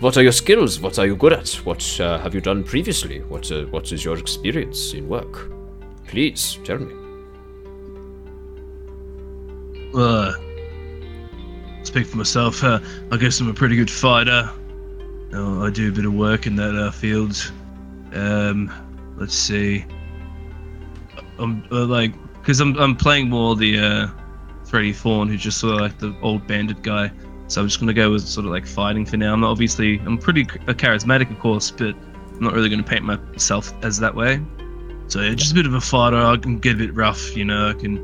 [0.00, 0.80] What are your skills?
[0.80, 1.48] What are you good at?
[1.64, 3.20] What uh, have you done previously?
[3.28, 5.50] What uh, What is your experience in work?
[6.06, 6.94] Please tell me.
[9.94, 10.32] Uh,
[11.86, 12.62] speak for myself.
[12.62, 14.50] Uh, I guess I'm a pretty good fighter.
[15.32, 17.52] Uh, I do a bit of work in that uh, field.
[18.12, 18.72] Um,
[19.16, 19.84] let's see.
[21.38, 24.08] I'm uh, like, because I'm I'm playing more the uh,
[24.64, 27.10] Freddy Thorn, who's just sort of like the old bandit guy.
[27.48, 29.32] So I'm just gonna go with sort of like fighting for now.
[29.32, 33.04] I'm not obviously I'm pretty uh, charismatic, of course, but I'm not really gonna paint
[33.04, 34.40] myself as that way.
[35.08, 36.16] So yeah, just a bit of a fighter.
[36.16, 37.70] I can get a bit rough, you know.
[37.70, 37.96] I can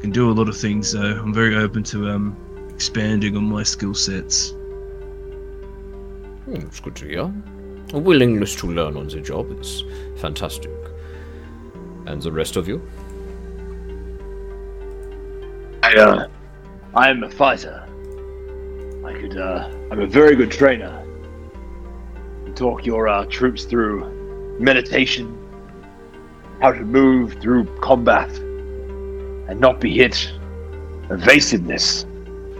[0.00, 0.90] can do a lot of things.
[0.90, 2.36] So I'm very open to um
[2.80, 4.52] expanding on my skill sets.
[6.46, 7.30] Hmm, it's good to hear.
[7.92, 9.84] A willingness to learn on the job is
[10.16, 10.70] fantastic.
[12.06, 12.80] And the rest of you?
[15.82, 16.28] I, uh,
[16.94, 17.86] I am a fighter.
[19.04, 21.04] I could, uh, I'm a very good trainer.
[22.54, 25.26] Talk your uh, troops through meditation,
[26.62, 28.30] how to move through combat,
[29.50, 30.32] and not be hit.
[31.10, 32.06] Evasiveness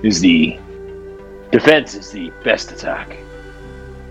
[0.02, 0.58] is the
[1.50, 3.14] defense is the best attack.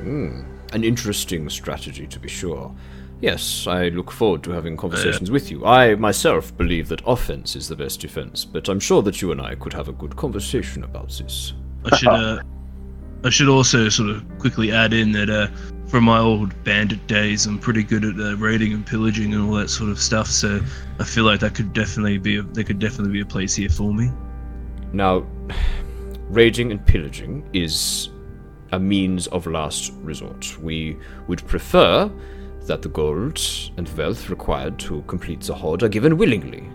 [0.02, 0.41] Hmm,
[0.73, 2.73] an interesting strategy to be sure.
[3.21, 5.65] Yes, I look forward to having conversations with you.
[5.65, 9.41] I myself believe that offense is the best defense, but I'm sure that you and
[9.41, 11.54] I could have a good conversation about this.
[11.84, 12.41] I should uh,
[13.25, 15.47] I should also sort of quickly add in that uh,
[15.88, 19.56] from my old bandit days, I'm pretty good at uh, raiding and pillaging and all
[19.56, 20.28] that sort of stuff.
[20.28, 20.62] So
[20.99, 23.69] I feel like that could definitely be a, there could definitely be a place here
[23.69, 24.10] for me.
[24.93, 25.25] Now,
[26.30, 28.10] raging and pillaging is
[28.72, 30.58] a means of last resort.
[30.62, 32.12] We would prefer
[32.68, 33.42] that the gold
[33.78, 36.70] and wealth required to complete the hoard are given willingly.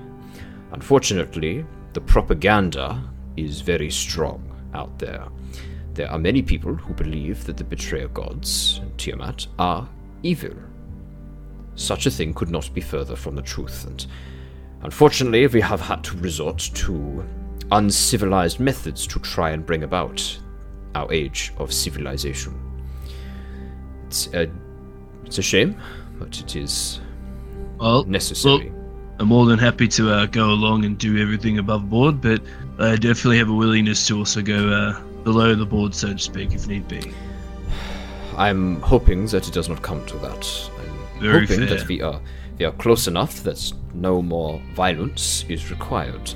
[0.73, 3.01] Unfortunately, the propaganda
[3.37, 4.43] is very strong
[4.75, 5.25] out there.
[5.95, 9.89] There are many people who believe that the betrayer gods and Tiamat are
[10.25, 10.55] evil.
[11.77, 14.05] Such a thing could not be further from the truth, and
[14.83, 17.25] unfortunately, we have had to resort to
[17.73, 20.39] uncivilized methods to try and bring about
[20.95, 22.55] our age of civilization.
[24.07, 24.51] It's a,
[25.25, 25.81] it's a shame,
[26.19, 27.01] but it is
[27.79, 28.73] Well, necessary.
[29.19, 32.43] I'm more than happy to uh, go along and do everything above board, but
[32.79, 36.53] I definitely have a willingness to also go uh, below the board, so to speak,
[36.53, 37.13] if need be.
[38.37, 40.71] I'm hoping that it does not come to that.
[40.79, 41.77] I'm Very hoping fair.
[41.79, 42.21] that we are
[42.59, 46.35] we are close enough that no more violence is required.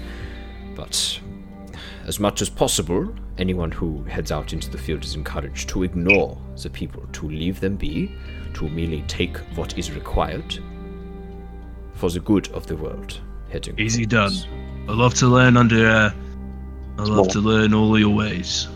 [0.78, 1.20] But
[2.06, 6.38] as much as possible, anyone who heads out into the field is encouraged to ignore
[6.62, 8.12] the people, to leave them be,
[8.54, 10.58] to merely take what is required
[11.94, 13.20] for the good of the world.
[13.50, 14.46] Heading Easy forwards.
[14.88, 15.88] I love to learn under.
[15.88, 16.12] Uh,
[16.96, 18.68] I love to learn all your ways.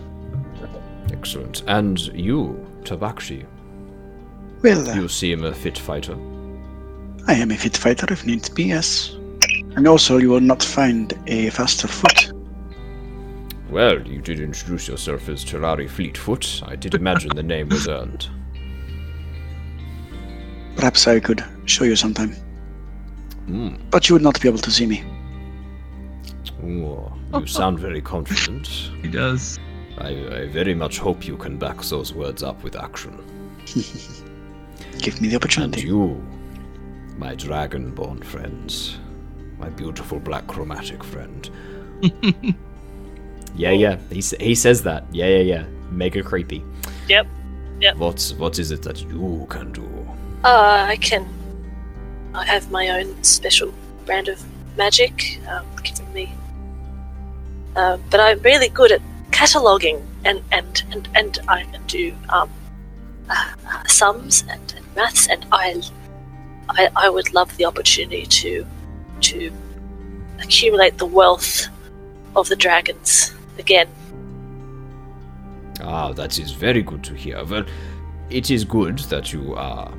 [1.13, 1.63] Excellent.
[1.69, 3.47] And you, Tabaxi,
[4.63, 6.17] Well, uh, you seem a fit fighter.
[7.29, 9.17] I am a fit fighter if needs be, yes.
[9.77, 12.33] And also, you will not find a faster foot.
[13.71, 16.63] Well, you did introduce yourself as Talari Fleetfoot.
[16.67, 18.29] I did imagine the name was earned.
[20.77, 22.35] Perhaps I could show you sometime.
[23.47, 23.77] Hmm.
[23.91, 25.03] But you would not be able to see me.
[26.65, 28.67] Ooh, you sound very confident.
[29.01, 29.59] He does.
[29.99, 33.19] I, I very much hope you can back those words up with action.
[34.99, 35.83] Give me the And opportunity.
[35.83, 36.23] you,
[37.17, 38.99] my dragonborn friends,
[39.63, 41.49] my beautiful black chromatic friend.
[43.55, 45.05] yeah, yeah, he, he says that.
[45.13, 45.65] Yeah, yeah, yeah.
[45.91, 46.65] Mega creepy.
[47.09, 47.27] Yep.
[47.81, 47.97] Yep.
[47.97, 49.87] What's what is it that you can do?
[50.43, 51.25] Uh, I can.
[52.35, 53.73] I have my own special
[54.05, 54.43] brand of
[54.77, 56.33] magic um, given me.
[57.77, 62.51] Uh, but I'm really good at cataloging and and and, and I can do um,
[63.31, 65.81] uh, uh, sums and, and maths, and I,
[66.71, 68.67] I I would love the opportunity to
[69.23, 69.53] to
[70.41, 71.69] accumulate the wealth
[72.37, 73.89] of the dragons again.
[75.81, 77.45] Ah, that is very good to hear.
[77.45, 77.65] Well,
[78.31, 79.93] it is good that you are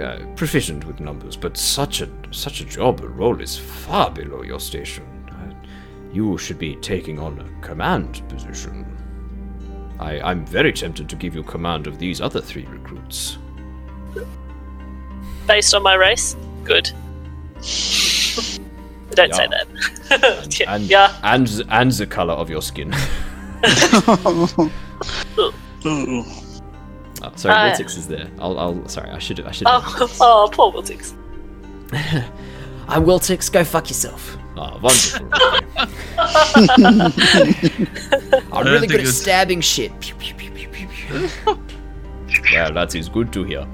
[0.00, 4.42] uh, proficient with numbers, but such a such a job and role is far below
[4.42, 5.04] your station.
[5.28, 5.54] Uh,
[6.12, 8.86] you should be taking on a command position.
[9.98, 13.36] I, I'm very tempted to give you command of these other three recruits.
[15.46, 16.36] Based on my race?
[16.64, 16.90] Good.
[19.12, 19.64] Don't say Yeah.
[20.10, 20.60] that.
[20.68, 21.16] And, yeah.
[21.24, 22.92] and and the color of your skin.
[24.22, 24.46] Oh,
[27.36, 28.28] sorry, Uh, Wiltix is there.
[28.38, 28.88] I'll, I'll.
[28.88, 29.40] Sorry, I should.
[29.40, 29.66] I should.
[29.68, 31.14] have Oh, oh, poor Wiltix.
[32.88, 34.36] I'm Wiltix, go fuck yourself.
[34.56, 35.28] Ah, wonderful.
[38.52, 39.98] I'm really good at it's- stabbing shit.
[40.00, 41.28] Pew, pew, pew, pew, pew, pew.
[42.54, 43.66] well, that is good to hear.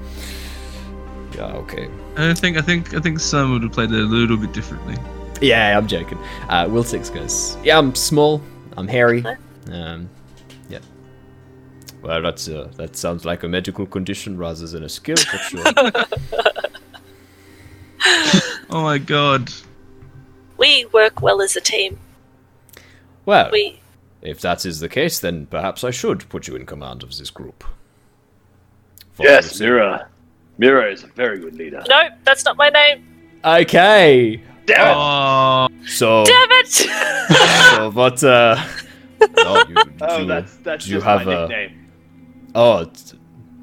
[1.35, 1.89] Yeah, okay.
[2.17, 4.95] I think I think I think some would have played it a little bit differently.
[5.41, 6.17] Yeah, I'm joking.
[6.49, 7.57] Uh, Wiltix goes.
[7.63, 8.41] Yeah, I'm small.
[8.75, 9.23] I'm hairy.
[9.71, 10.09] Um,
[10.67, 10.79] yeah.
[12.01, 15.63] Well, that's uh, that sounds like a medical condition rather than a skill, for sure.
[18.69, 19.51] Oh my god.
[20.57, 21.97] We work well as a team.
[23.25, 23.79] well, We
[24.21, 27.29] if that is the case, then perhaps I should put you in command of this
[27.29, 27.63] group.
[29.13, 30.09] For Yes, your Mira.
[30.57, 31.83] Mira is a very good leader.
[31.87, 33.03] no, that's not my name.
[33.45, 34.41] Okay.
[34.65, 34.93] Damn it!
[34.97, 35.67] Oh.
[35.85, 36.67] So, Damn it!
[36.67, 38.21] so what?
[38.23, 38.61] Uh,
[39.37, 41.39] oh, you, Oh, you- that's that's do you have my a?
[41.47, 41.89] nickname.
[42.55, 43.13] Oh, it's-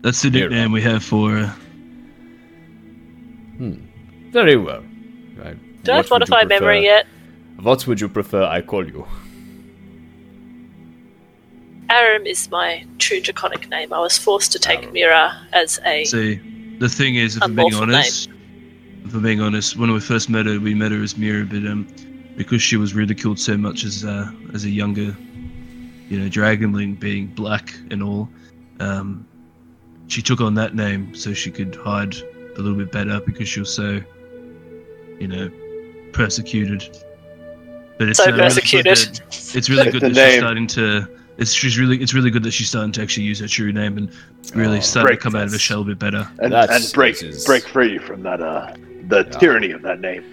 [0.02, 0.48] that's the Mira.
[0.48, 1.36] nickname we have for.
[1.36, 1.50] Uh,
[4.30, 4.82] very well.
[5.36, 5.56] Right.
[5.84, 7.06] Don't What would modify memory yet.
[7.60, 9.06] What would you prefer I call you?
[11.90, 13.92] Aram is my true draconic name.
[13.92, 14.92] I was forced to take Aram.
[14.94, 16.04] Mira as a.
[16.04, 16.40] see,
[16.78, 18.28] the thing is, if I'm being Unlawful honest,
[19.04, 21.66] if I'm being honest, when we first met her, we met her as Mira, but
[21.66, 21.86] um,
[22.36, 25.16] because she was ridiculed so much as uh, as a younger,
[26.08, 28.28] you know, dragonling, being black and all,
[28.80, 29.26] um,
[30.08, 32.14] she took on that name so she could hide
[32.56, 34.00] a little bit better because she was so,
[35.20, 35.50] you know,
[36.12, 36.82] persecuted.
[37.98, 38.44] But it's So uh, really good
[38.84, 38.96] persecuted.
[39.16, 39.20] that-
[39.56, 40.30] it's really good the that name.
[40.32, 41.08] she's starting to.
[41.36, 43.98] It's she's really it's really good that she's starting to actually use her true name
[43.98, 44.10] and
[44.54, 46.28] really Oh, starting to come out of her shell a bit better.
[46.38, 48.72] and, and break is- break free from that uh
[49.08, 50.24] the tyranny of that name.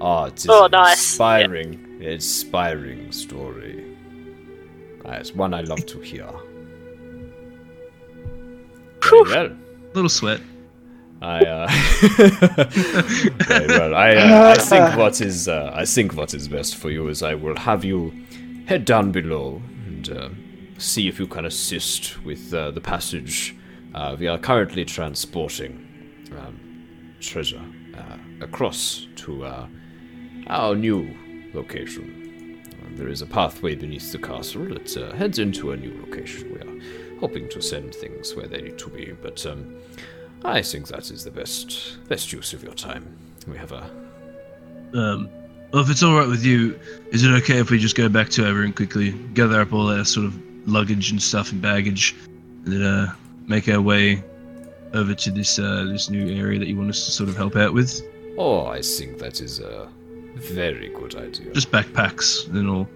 [0.00, 0.92] Oh, it is Oh, nice.
[0.98, 3.84] inspiring, inspiring story.
[5.04, 6.28] It's one I love to hear.
[9.02, 9.50] Very well.
[9.94, 10.40] little sweat.
[11.22, 11.68] I uh,
[13.48, 13.94] well.
[13.94, 17.22] I, uh, I think what is uh, I think what is best for you is
[17.22, 18.12] I will have you
[18.66, 20.28] head down below and uh,
[20.78, 23.56] see if you can assist with uh, the passage.
[23.94, 25.86] Uh, we are currently transporting
[26.38, 27.62] um, treasure
[27.96, 29.66] uh, across to uh,
[30.48, 31.16] our new
[31.54, 32.62] location.
[32.72, 36.52] Uh, there is a pathway beneath the castle that uh, heads into a new location.
[36.52, 39.76] We are hoping to send things where they need to be, but um,
[40.44, 43.16] I think that is the best best use of your time.
[43.46, 43.90] We have a
[44.94, 45.28] Um,
[45.72, 46.78] well, if it's all right with you,
[47.10, 49.90] is it okay if we just go back to our room quickly, gather up all
[49.90, 52.14] our sort of luggage and stuff and baggage,
[52.64, 53.14] and then uh,
[53.46, 54.22] make our way
[54.94, 57.56] over to this uh, this new area that you want us to sort of help
[57.56, 58.02] out with?
[58.38, 59.88] oh, I think that is a
[60.34, 61.52] very good idea.
[61.54, 62.86] Just backpacks and all.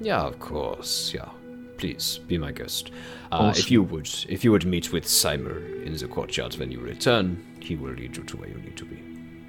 [0.00, 1.12] yeah, of course.
[1.14, 1.28] Yeah,
[1.76, 2.90] please be my guest.
[3.32, 3.60] Uh, Awesome.
[3.60, 7.44] If you would, if you would meet with Simul in the courtyard when you return,
[7.60, 8.96] he will lead you to where you need to be.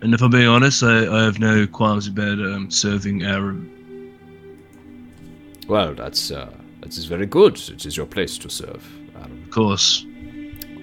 [0.01, 3.55] And if I'm being honest, I, I have no qualms about um, serving our.
[5.67, 7.57] Well, that's uh, that is very good.
[7.69, 8.87] It is your place to serve,
[9.19, 10.05] Adam, Of course.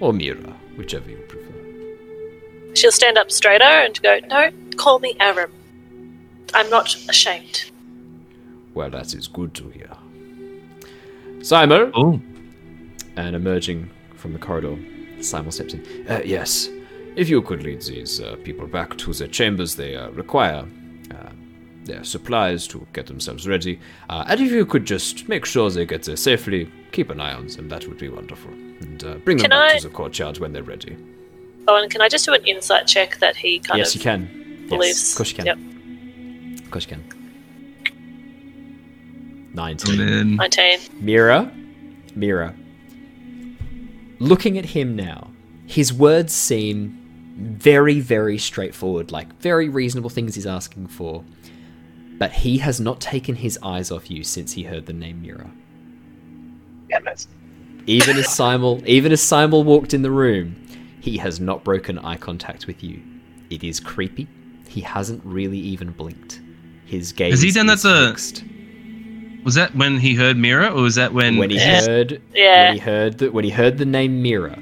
[0.00, 2.74] or Mira, whichever you prefer.
[2.74, 5.52] She'll stand up straighter and go, No, call me Aram.
[6.54, 7.70] I'm not ashamed.
[8.74, 9.90] Well, that is good to hear.
[11.42, 12.20] Simul, Oh,
[13.16, 14.76] and emerging from the corridor,
[15.20, 16.06] Simon steps in.
[16.08, 16.68] Uh, yes,
[17.16, 20.64] if you could lead these uh, people back to the chambers they uh, require,
[21.10, 21.30] uh,
[21.88, 25.84] their supplies to get themselves ready, uh, and if you could just make sure they
[25.84, 28.52] get there safely, keep an eye on them, that would be wonderful.
[28.52, 30.96] And uh, bring them back I- to the courtyard when they're ready.
[31.66, 34.02] Oh, and can I just do an insight check that he kind yes, of you
[34.02, 34.66] can.
[34.68, 35.00] believes?
[35.00, 35.46] Yes, of course you can.
[35.46, 36.64] Yep.
[36.64, 37.18] Of course you can.
[39.54, 40.36] 19.
[40.36, 40.78] 19.
[41.00, 41.52] Mira,
[42.14, 42.54] Mira.
[44.18, 45.30] Looking at him now,
[45.66, 46.98] his words seem
[47.36, 51.24] very, very straightforward, like very reasonable things he's asking for.
[52.18, 55.50] But he has not taken his eyes off you since he heard the name Mira.
[56.90, 57.26] Damn it.
[57.86, 60.56] Even as Simul, even as Simul walked in the room,
[61.00, 63.00] he has not broken eye contact with you.
[63.50, 64.26] It is creepy.
[64.68, 66.40] He hasn't really even blinked.
[66.86, 68.44] His gaze Has he done that is to- fixed.
[69.44, 71.36] was that when he heard Mira, or was that when?
[71.36, 71.82] when he Yeah.
[71.86, 72.64] heard Yeah.
[72.66, 74.58] when he heard that when he heard the name Mira,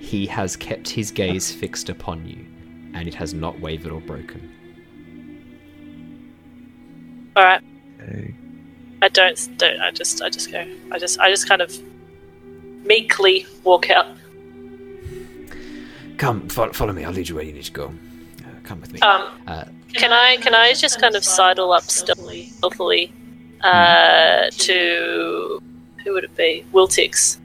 [0.00, 2.44] he has kept his gaze fixed upon you,
[2.94, 4.50] and it has not wavered or broken.
[7.36, 7.62] All right.
[8.00, 8.34] Okay.
[9.02, 9.80] I don't, don't.
[9.80, 10.22] I just.
[10.22, 10.66] I just go.
[10.92, 11.18] I just.
[11.18, 11.76] I just kind of
[12.84, 14.06] meekly walk out.
[16.16, 17.04] Come, follow, follow me.
[17.04, 17.86] I'll lead you where you need to go.
[18.40, 19.00] Uh, come with me.
[19.00, 19.64] Um, Uh,
[19.94, 23.12] can I can I just kind of sidle up stealthily
[23.62, 25.62] uh, to
[26.04, 26.64] who would it be?
[26.72, 27.38] Wiltix,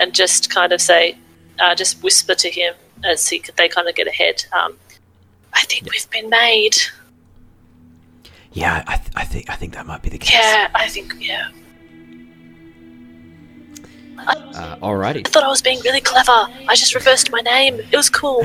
[0.00, 1.16] and just kind of say,
[1.58, 2.74] uh, just whisper to him
[3.04, 4.44] as he they kind of get ahead.
[4.52, 4.76] Um,
[5.54, 6.76] I think we've been made.
[8.52, 10.32] Yeah, I, th- I think I think that might be the case.
[10.34, 11.48] Yeah, I think yeah.
[14.18, 15.26] Uh, alrighty.
[15.26, 16.30] I thought I was being really clever.
[16.68, 17.80] I just reversed my name.
[17.80, 18.44] It was cool.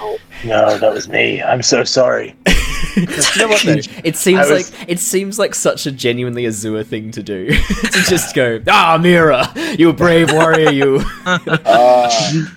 [0.00, 1.40] Oh, No, that was me.
[1.42, 2.34] I'm so sorry.
[2.96, 3.76] you know what though?
[4.04, 7.46] It seems was- like it seems like such a genuinely Azure thing to do.
[7.52, 11.00] to just go, ah, Mira, you brave warrior, you.
[11.26, 12.08] Ah,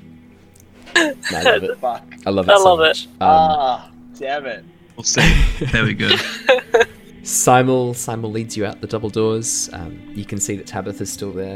[0.96, 1.78] I love it.
[1.80, 2.04] fuck.
[2.26, 2.52] I love it.
[2.54, 2.84] I so love it.
[2.84, 3.06] much.
[3.06, 4.64] Um, Ah, damn it.
[4.96, 5.22] We'll see.
[5.74, 6.10] There we go.
[7.26, 9.68] Simul, Simul leads you out the double doors.
[9.74, 11.56] Um, you can see that Tabitha's still there.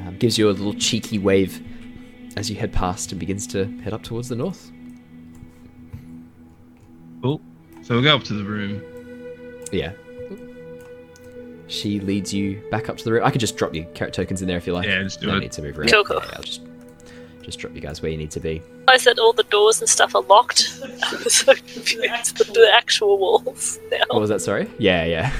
[0.00, 1.62] Um, gives you a little cheeky wave
[2.36, 4.72] as you head past and begins to head up towards the north.
[7.22, 7.40] Cool.
[7.82, 8.82] So we'll go up to the room.
[9.70, 9.92] Yeah.
[11.66, 13.24] She leads you back up to the room.
[13.24, 14.86] I could just drop your carrot tokens in there if you like.
[14.86, 15.40] Yeah, just do no it.
[15.40, 15.90] need to move around.
[15.90, 16.20] Cool, cool.
[16.24, 16.62] Yeah, I'll just
[17.44, 18.62] just drop you guys where you need to be.
[18.88, 20.78] I said all the doors and stuff are locked.
[20.82, 22.36] I was so confused.
[22.38, 23.98] The, the actual walls now.
[24.08, 24.40] What was that?
[24.40, 24.68] Sorry.
[24.78, 25.32] Yeah, yeah.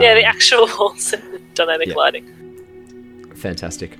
[0.00, 1.94] yeah, the Um, actual walls and the dynamic yeah.
[1.94, 3.32] lighting.
[3.36, 3.96] Fantastic.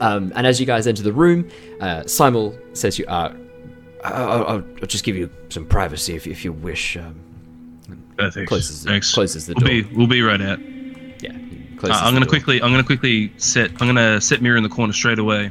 [0.00, 1.48] Um, and as you guys enter the room,
[1.80, 3.34] uh, Simul says you are.
[4.04, 6.96] I'll, I'll, I'll just give you some privacy if, if you wish.
[6.96, 7.16] Um,
[8.16, 8.48] Perfect.
[8.48, 9.12] closes Thanks.
[9.12, 9.68] closes the We'll door.
[9.68, 10.58] be we'll be right out.
[11.22, 11.32] Yeah.
[11.82, 12.28] Uh, I'm gonna door.
[12.30, 15.50] quickly I'm gonna quickly set I'm gonna set Mira in the corner straight away.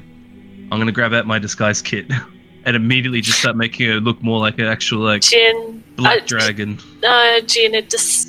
[0.72, 2.06] I'm gonna grab out my disguise kit
[2.66, 6.26] and immediately just start making her look more like an actual like Jin, black I-
[6.26, 6.80] dragon.
[7.02, 8.28] No, Jin, it just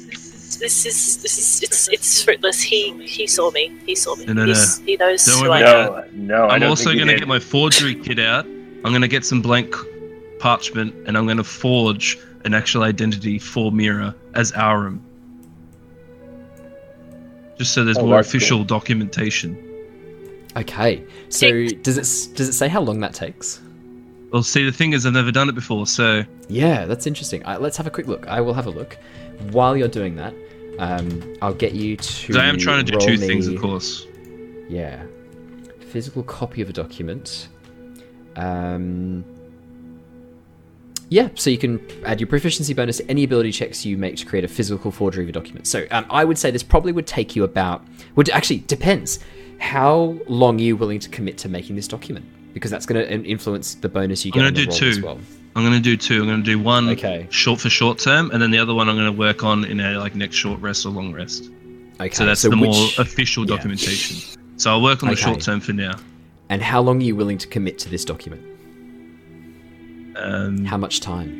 [0.60, 2.60] this is this is it's it's fruitless.
[2.60, 3.72] He he saw me.
[3.86, 4.26] He saw me.
[4.26, 4.48] No, no, no.
[4.48, 6.26] He's, He knows Don't who worry I about am.
[6.26, 6.44] No, no.
[6.46, 7.18] I I'm also gonna did.
[7.20, 8.44] get my forgery kit out.
[8.44, 9.74] I'm gonna get some blank
[10.38, 15.02] parchment and I'm gonna forge an actual identity for Mira as Aurum.
[17.58, 19.56] Just so there's Oh, more that's official documentation.
[20.56, 21.04] Okay.
[21.28, 23.60] So does it does it say how long that takes?
[24.32, 27.44] Well, see, the thing is, I've never done it before, so Yeah, that's interesting.
[27.44, 28.28] Uh, let's have a quick look.
[28.28, 28.96] I will have a look.
[29.50, 30.34] While you're doing that,
[30.78, 32.38] um, I'll get you to.
[32.38, 34.06] I am trying to do roll two things, of course.
[34.68, 35.04] Yeah.
[35.90, 37.48] Physical copy of a document.
[38.36, 39.24] Um.
[41.08, 44.26] Yeah, so you can add your proficiency bonus to any ability checks you make to
[44.26, 45.66] create a physical forgery of a document.
[45.66, 47.84] So um, I would say this probably would take you about.
[48.14, 49.18] Would actually depends.
[49.60, 52.24] How long are you willing to commit to making this document?
[52.54, 54.40] Because that's going to influence the bonus you get.
[54.44, 55.04] I'm gonna do two.
[55.04, 55.18] well.
[55.54, 56.22] I'm gonna do two.
[56.22, 57.26] I'm gonna do one Okay.
[57.30, 59.98] short for short term, and then the other one I'm gonna work on in a
[59.98, 61.50] like next short rest or long rest.
[62.00, 63.54] Okay, So that's the more which- official yeah.
[63.56, 64.16] documentation.
[64.56, 65.22] So I'll work on the Okay.
[65.22, 65.96] short term for now.
[66.48, 68.42] And how long are you willing to commit to this document?
[70.16, 71.30] Um, How much time?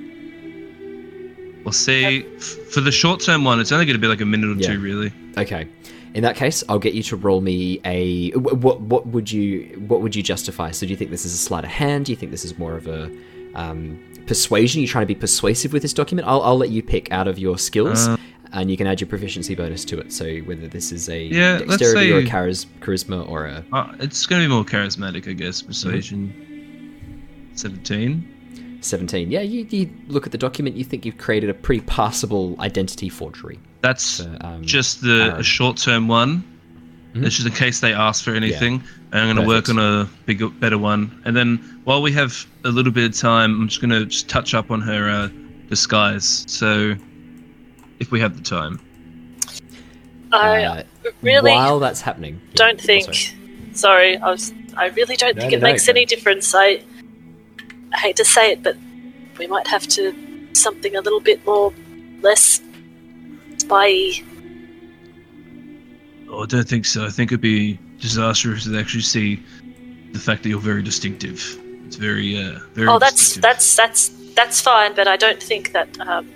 [1.65, 2.25] we'll see.
[2.37, 2.43] F-
[2.73, 4.75] For the short term one, it's only gonna be like a minute or Yeah.
[4.75, 5.13] two, really.
[5.39, 5.67] Okay.
[6.15, 10.01] In that case, I'll get you to roll me a what what would you what
[10.03, 10.71] would you justify?
[10.73, 12.07] So do you think this is a sleight of hand?
[12.07, 13.11] Do you think this is more of a
[13.55, 14.81] um, persuasion?
[14.81, 16.27] Are you trying to be persuasive with this document?
[16.27, 18.17] I'll, I'll let you pick out of your skills, Uh,
[18.53, 20.13] and you can add your proficiency bonus to it.
[20.13, 24.43] So whether this is a Yeah, dexterity or a charisma or a Uh, it's gonna
[24.45, 25.63] be more charismatic, I guess.
[25.63, 26.35] Persuasion.
[27.55, 28.27] Seventeen.
[28.81, 29.31] 17.
[29.31, 33.09] Yeah, you, you look at the document, you think you've created a pretty passable identity
[33.09, 33.59] forgery.
[33.83, 36.45] That's So, um, just the short term one.
[37.15, 37.27] Mhm.
[37.27, 38.83] It's just in case they ask for anything.
[39.13, 41.21] And I'm going to work on a bigger, better one.
[41.25, 44.29] And then while we have a little bit of time, I'm just going to just
[44.29, 45.29] touch up on her uh,
[45.69, 46.45] disguise.
[46.47, 46.95] So
[47.99, 48.81] if we have the time.
[50.33, 50.83] I Uh,
[51.23, 53.13] really While that's happening, don't oh, think.
[53.13, 53.37] sorry.
[53.73, 54.53] Sorry, I was.
[54.77, 55.91] I really don't No, think no, it no, makes no.
[55.93, 56.55] any difference.
[56.55, 56.83] I.
[57.93, 58.77] I hate to say it, but
[59.39, 60.15] we might have to
[60.53, 61.73] something a little bit more
[62.21, 62.61] less
[63.59, 64.11] spy.
[66.29, 67.05] Oh, I don't think so.
[67.05, 69.43] I think it'd be disastrous to actually see
[70.13, 71.59] the fact that you're very distinctive.
[71.87, 72.89] It's very, uh, very.
[72.89, 75.99] Oh, that's that's that's that's fine, but I don't think that.
[76.01, 76.31] Um,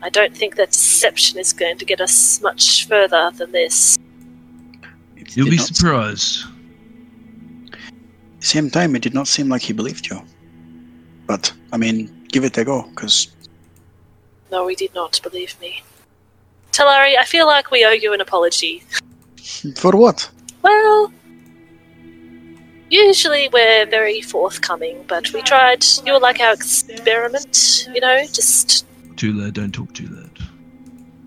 [0.00, 3.98] I don't think that deception is going to get us much further than this.
[5.34, 6.44] You'll be not- surprised.
[8.40, 10.22] Same time, it did not seem like he believed you.
[11.28, 13.28] But I mean, give it a go, because
[14.50, 15.82] No, we did not believe me.
[16.72, 18.82] Talari, I feel like we owe you an apology.
[19.76, 20.28] for what?
[20.62, 21.12] Well,
[22.90, 25.84] usually we're very forthcoming, but we tried.
[26.04, 28.24] You were like our experiment, you know.
[28.24, 29.54] Just Too loud.
[29.54, 30.30] Don't talk too loud.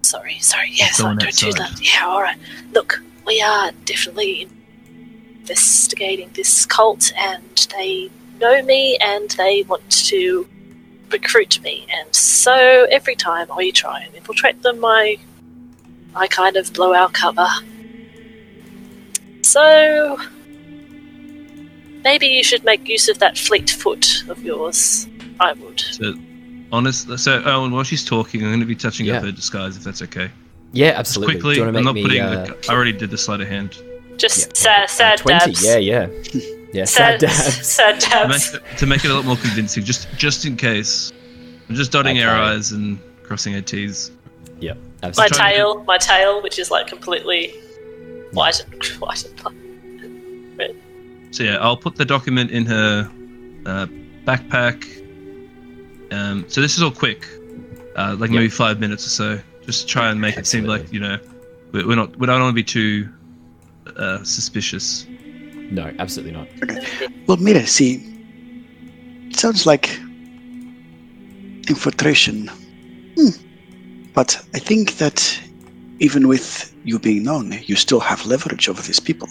[0.02, 0.70] sorry, sorry.
[0.74, 1.80] Yes, Go I on don't do that.
[1.80, 2.38] Yeah, all right.
[2.74, 4.47] Look, we are definitely
[5.41, 8.10] investigating this cult, and they
[8.42, 10.48] know me, and they want to
[11.12, 11.86] recruit me.
[11.94, 15.18] And so every time I try and infiltrate them, I,
[16.16, 17.48] I kind of blow our cover.
[19.44, 20.18] So
[22.04, 25.08] maybe you should make use of that fleet foot of yours.
[25.39, 25.80] I would.
[25.80, 26.14] So,
[26.72, 27.18] honest.
[27.20, 29.18] So, Owen, while she's talking, I'm going to be touching Yeah.
[29.18, 30.30] up her disguise, if that's okay.
[30.74, 31.36] Yeah, Just absolutely.
[31.36, 32.22] quickly, Do you want to I'm not me putting.
[32.22, 33.78] uh, the, I already did the sleight of hand.
[34.18, 35.52] Just yeah, sad, sad uh, twenty?
[35.52, 35.66] dabs.
[35.66, 36.08] Yeah, yeah,
[36.74, 36.86] yeah.
[36.86, 37.68] Sad Sad, dabs.
[37.68, 41.12] sad To make, it, to make it a lot more convincing, just just in case.
[41.70, 42.56] I'm just dotting our Okay.
[42.58, 44.12] I's and crossing our T's.
[44.60, 45.38] Yep, My absolutely.
[45.38, 47.50] trying to- tail, my tail, which is like completely
[48.34, 50.72] white and white and black.
[51.32, 53.10] So yeah, I'll put the document in her
[53.66, 53.86] uh,
[54.26, 54.84] backpack.
[56.12, 57.26] Um, so this is all quick,
[57.96, 59.40] uh, like maybe five minutes or so.
[59.66, 61.18] Just try and make it seem like you know
[61.72, 63.08] we're, we're not we don't want to be too
[63.96, 65.06] uh, suspicious.
[65.72, 66.48] No, absolutely not.
[67.28, 68.04] Well, Mira, see,
[69.30, 69.90] it sounds like
[71.70, 72.50] infiltration.
[73.18, 73.30] Hmm.
[74.14, 75.42] But I think that
[76.00, 79.30] even with you being known, you still have leverage over these people.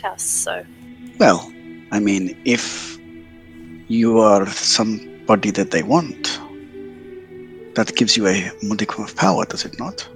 [0.00, 0.64] How so?
[1.18, 1.52] Well,
[1.90, 2.96] I mean, if
[3.88, 6.40] you are somebody that they want,
[7.74, 10.08] that gives you a modicum of power, does it not?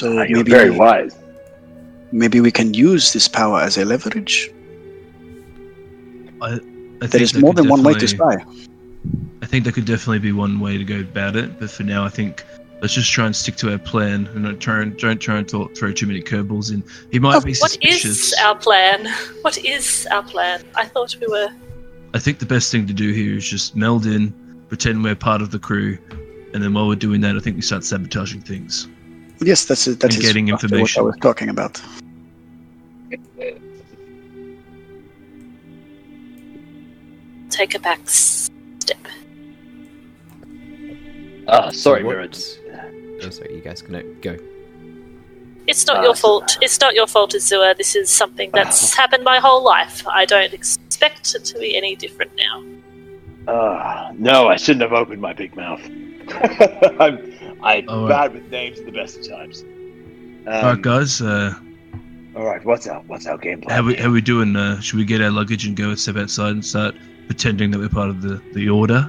[0.00, 1.14] So ah, you're maybe very wise.
[2.10, 4.50] maybe we can use this power as a leverage.
[6.40, 6.58] I
[7.00, 8.66] There think is that more than one way to definitely- spy.
[9.42, 12.02] I think that could definitely be one way to go about it, but for now,
[12.04, 12.44] I think
[12.80, 15.46] let's just try and stick to our plan and not try and don't try and
[15.46, 16.82] talk, throw too many curveballs in.
[17.12, 18.32] He might Oh, be suspicious.
[18.32, 19.06] is our plan?
[19.42, 20.62] What is our plan?
[20.76, 21.48] I thought we were.
[22.14, 24.32] I think the best thing to do here is just meld in,
[24.68, 25.98] pretend we're part of the crew,
[26.54, 28.88] and then while we're doing that, I think we start sabotaging things.
[29.42, 30.00] Yes, that's it.
[30.00, 31.02] That And is getting information.
[31.04, 31.80] what I was talking about.
[37.50, 38.98] Take a back step.
[41.48, 42.58] Ah, sorry, So what-
[43.22, 44.36] Oh, sorry, you guys can go.
[45.66, 46.56] It's not Ah, your so- fault.
[46.62, 47.74] It's not your fault, Azure.
[47.76, 50.06] This is something that's happened my whole life.
[50.08, 52.64] I don't expect it to be any different now.
[53.48, 55.82] Ah, no, I shouldn't have opened my big mouth.
[57.00, 57.18] I'm,
[57.62, 59.62] I'm Oh, uh, bad with names at the best of times.
[60.46, 61.20] Um, All right, guys.
[61.20, 61.54] Uh,
[62.34, 63.76] all right, what's our what's our game plan?
[63.76, 64.54] how we how we doing?
[64.56, 66.94] Uh, should we get our luggage and go and step outside and start
[67.26, 69.08] pretending that we're part of the the order?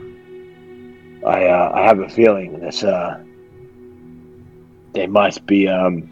[1.26, 3.18] I uh, I have a feeling that uh,
[4.94, 6.10] they might be um,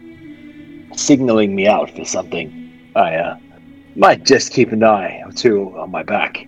[0.94, 2.56] signaling me out for something.
[2.94, 3.36] I uh,
[3.96, 6.46] might just keep an eye or two on my back.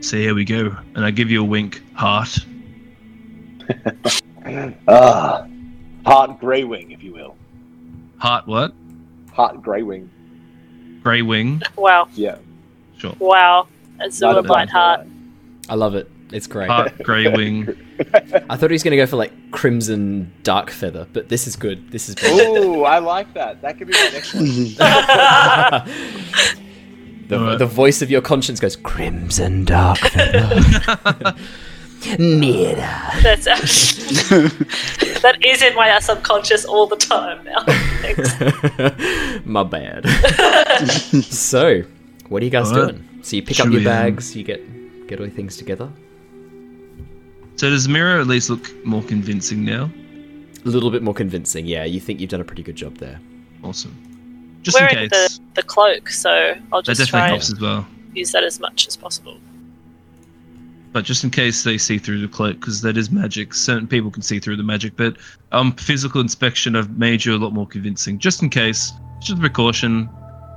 [0.00, 2.38] So here we go, and I give you a wink, heart.
[4.86, 5.46] Ah,
[6.06, 7.34] Heart Greywing, if you will.
[8.18, 8.72] Heart what?
[9.32, 10.08] Heart Greywing.
[11.02, 11.60] Grey wing.
[11.76, 12.08] Wow.
[12.14, 12.36] Yeah.
[12.96, 13.14] Sure.
[13.18, 13.66] Wow.
[13.98, 15.06] Not Azua a Blight Heart.
[15.68, 16.08] I love it.
[16.32, 16.68] It's great.
[16.68, 17.68] Heart, grey wing.
[18.48, 21.56] I thought he was going to go for like crimson dark feather, but this is
[21.56, 21.90] good.
[21.90, 22.64] This is good.
[22.64, 23.62] Ooh, I like that.
[23.62, 24.44] That could be my next one.
[27.28, 27.58] the, Alright.
[27.58, 31.34] the voice of your conscience goes crimson dark feather.
[32.18, 33.10] Mira.
[33.22, 33.44] That's
[35.22, 37.64] that is in my subconscious all the time now.
[39.44, 40.06] My bad.
[41.24, 41.82] so,
[42.28, 42.94] what are you guys Alright.
[42.94, 43.08] doing?
[43.22, 45.56] So you pick Should up your we, um, bags, you get get all your things
[45.56, 45.90] together.
[47.56, 49.90] So does Mira at least look more convincing now?
[50.64, 51.84] A little bit more convincing, yeah.
[51.84, 53.18] You think you've done a pretty good job there.
[53.62, 53.94] Awesome.
[54.62, 55.38] Just in Wearing case.
[55.38, 57.86] the, the cloak, so I'll That just definitely try helps and as well.
[58.14, 59.38] use that as much as possible.
[60.96, 63.52] But just in case they see through the cloak, because that is magic.
[63.52, 65.18] Certain people can see through the magic, but
[65.52, 68.18] um, physical inspection I've made you a lot more convincing.
[68.18, 70.08] Just in case, just a precaution.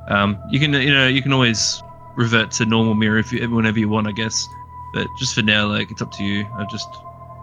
[0.08, 1.84] Um, you can you know you can always
[2.16, 4.48] revert to normal mirror if you whenever you want, I guess.
[4.94, 6.48] But just for now, like it's up to you.
[6.56, 6.88] I've just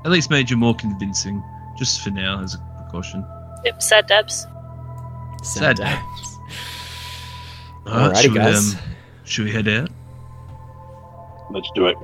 [0.06, 1.44] at least made you more convincing,
[1.76, 3.26] just for now as a precaution.
[3.66, 4.46] Yep, sad dabs.
[5.42, 6.38] Sad Sad days.
[7.84, 8.74] Alrighty, Alright, should we, guys.
[8.74, 8.80] um,
[9.24, 9.90] should we head out?
[11.50, 11.98] Let's do it.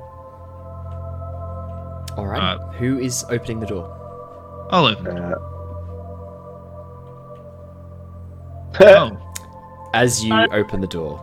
[2.17, 2.57] All right.
[2.59, 2.75] Alright.
[2.77, 3.89] Who is opening the door?
[4.71, 5.21] I'll open it.
[5.21, 5.35] Uh,
[8.79, 9.17] Oh,
[9.93, 11.19] As you Uh, open the door,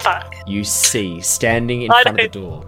[0.00, 0.34] Fuck.
[0.46, 2.64] you see standing in I front of the door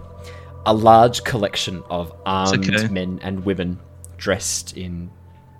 [0.65, 2.89] a large collection of armed okay.
[2.89, 3.79] men and women
[4.17, 5.09] dressed in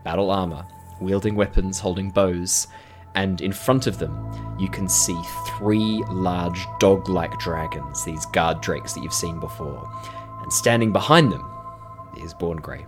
[0.04, 0.66] battle armor,
[1.00, 2.68] wielding weapons, holding bows,
[3.16, 4.14] and in front of them
[4.60, 5.18] you can see
[5.58, 9.90] three large dog-like dragons, these guard drakes that you've seen before.
[10.42, 11.50] And standing behind them
[12.24, 12.86] is Born Grey.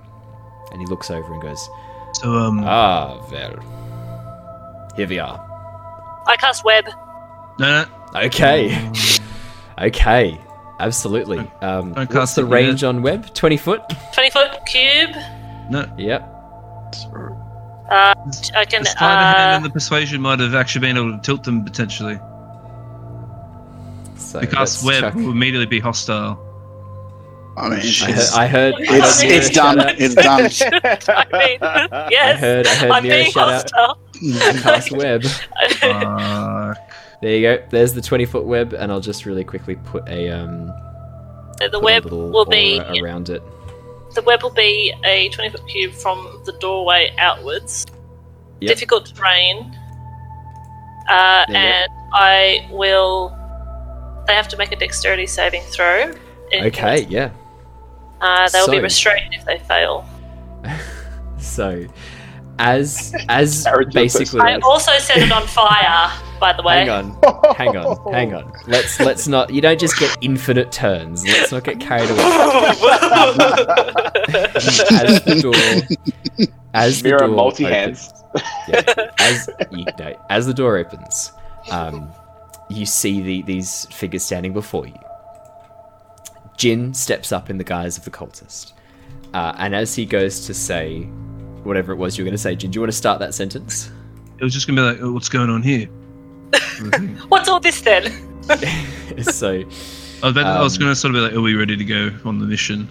[0.72, 1.68] And he looks over and goes,
[2.14, 4.92] so um, Ah, well.
[4.96, 5.40] Here we are.
[6.28, 6.86] I cast web.
[7.60, 8.20] No, no.
[8.22, 8.92] Okay.
[9.80, 10.40] okay.
[10.80, 11.40] Absolutely.
[11.62, 12.52] Um, don't what's cast the it yet.
[12.54, 13.34] range on web?
[13.34, 13.82] 20 foot?
[14.14, 15.12] 20 foot cube.
[15.70, 15.86] no.
[15.98, 16.22] Yep.
[17.92, 18.14] Uh,
[18.56, 18.84] I can.
[18.84, 21.44] The sleight of hand Uh, and the persuasion might have actually been able to tilt
[21.44, 22.20] them potentially.
[24.16, 26.38] So Because let's web chuck- will immediately be hostile.
[27.60, 28.16] I mean, it's, I heard.
[28.16, 28.74] it's, I heard.
[28.76, 29.80] I it's, heard it's done.
[29.98, 30.50] It's done.
[31.16, 32.68] I mean, I heard.
[32.68, 33.72] I heard I'm Mira being shout out.
[33.72, 34.62] hostile.
[34.62, 35.24] Cast web.
[35.24, 36.78] Fuck.
[37.22, 37.64] There you go.
[37.70, 40.68] There's the 20 foot web, and I'll just really quickly put a um.
[41.60, 43.44] the put web little will be around it.
[44.16, 47.86] the web will be a 20 foot cube from the doorway outwards.
[48.62, 48.70] Yep.
[48.74, 49.78] Difficult terrain.
[51.10, 51.68] Uh, There you go.
[51.70, 53.36] and I will.
[54.28, 56.14] They have to make a dexterity saving throw.
[56.52, 57.06] in- Okay.
[57.10, 57.32] Yeah.
[58.22, 60.06] Uh, they will be restrained if they fail.
[61.42, 61.86] So,
[62.60, 64.42] as as basically.
[64.42, 66.80] I also set it on fire, by the way.
[66.80, 67.18] Hang on,
[67.56, 68.52] hang on, hang on.
[68.68, 69.50] Let's let's not.
[69.54, 71.26] You don't just get infinite turns.
[71.26, 72.20] Let's not get carried away.
[75.00, 78.24] As the door, as the Mirror door multi opens- hands.
[78.68, 81.32] yeah, as you know, as the door opens,
[81.72, 82.10] um,
[82.70, 85.00] you see the, these figures standing before you.
[86.60, 88.74] Jin steps up in the guise of the cultist,
[89.34, 91.04] uh, and as he goes to say
[91.64, 93.34] whatever it was you were going to say, Jin, do you want to start that
[93.34, 93.90] sentence?
[94.38, 95.88] It was just gonna be like, oh, what's going on here?
[96.78, 97.10] Sort of.
[97.32, 98.06] What's all this then?
[99.24, 101.76] so I was, about, I was Um, gonna sort of be like, are we ready
[101.78, 102.88] to go on the mission?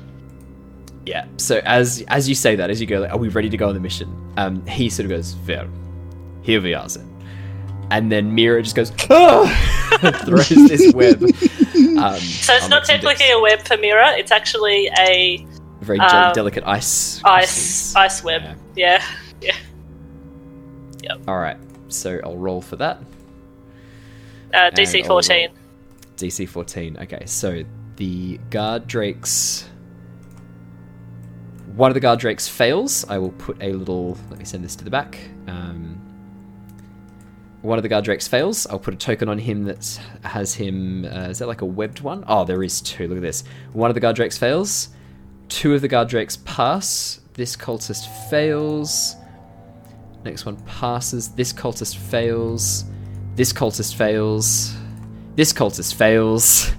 [1.07, 1.27] Yeah.
[1.39, 3.69] So as as you say that, as you go, like, "Are we ready to go
[3.69, 5.67] on the mission?" Um, he sort of goes, "Well,
[6.43, 7.09] here we are then."
[7.91, 9.47] And then Mira just goes, "Oh!"
[10.25, 11.23] throws this web.
[11.23, 14.17] Um, So it's not technically a web for Mira.
[14.17, 15.45] It's actually a
[15.81, 17.21] very um, delicate ice.
[17.25, 17.97] ice crystals.
[17.97, 18.59] ice web.
[18.77, 19.03] Yeah.
[19.41, 19.55] Yeah.
[21.05, 21.29] Yep.
[21.29, 21.57] All right.
[21.87, 22.99] So I'll roll for that.
[24.53, 25.51] Uh, DC I'll 14.
[26.17, 26.97] DC 14.
[27.03, 27.63] Okay, so
[27.95, 29.69] the guard drakes.
[31.77, 33.05] One of the guard drakes fails.
[33.09, 34.19] I will put a little.
[34.29, 35.21] Let me send this to the back.
[35.47, 36.01] Um,
[37.63, 38.67] one of the guard drakes fails.
[38.67, 41.05] I'll put a token on him that has him.
[41.05, 42.25] Uh, is that like a webbed one?
[42.29, 43.09] Oh, there is two.
[43.09, 43.45] Look at this.
[43.73, 44.91] One of the guard drakes fails.
[45.49, 47.21] Two of the guard drakes pass.
[47.35, 49.17] This cultist fails.
[50.25, 51.29] Next one passes.
[51.31, 52.85] This cultist fails.
[53.35, 54.75] This cultist fails.
[55.35, 56.71] This cultist fails.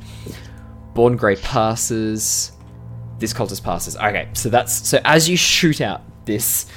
[0.94, 2.52] Born Grey passes.
[3.18, 3.96] This cultist passes.
[3.98, 6.68] Okay, so that's so as you shoot out this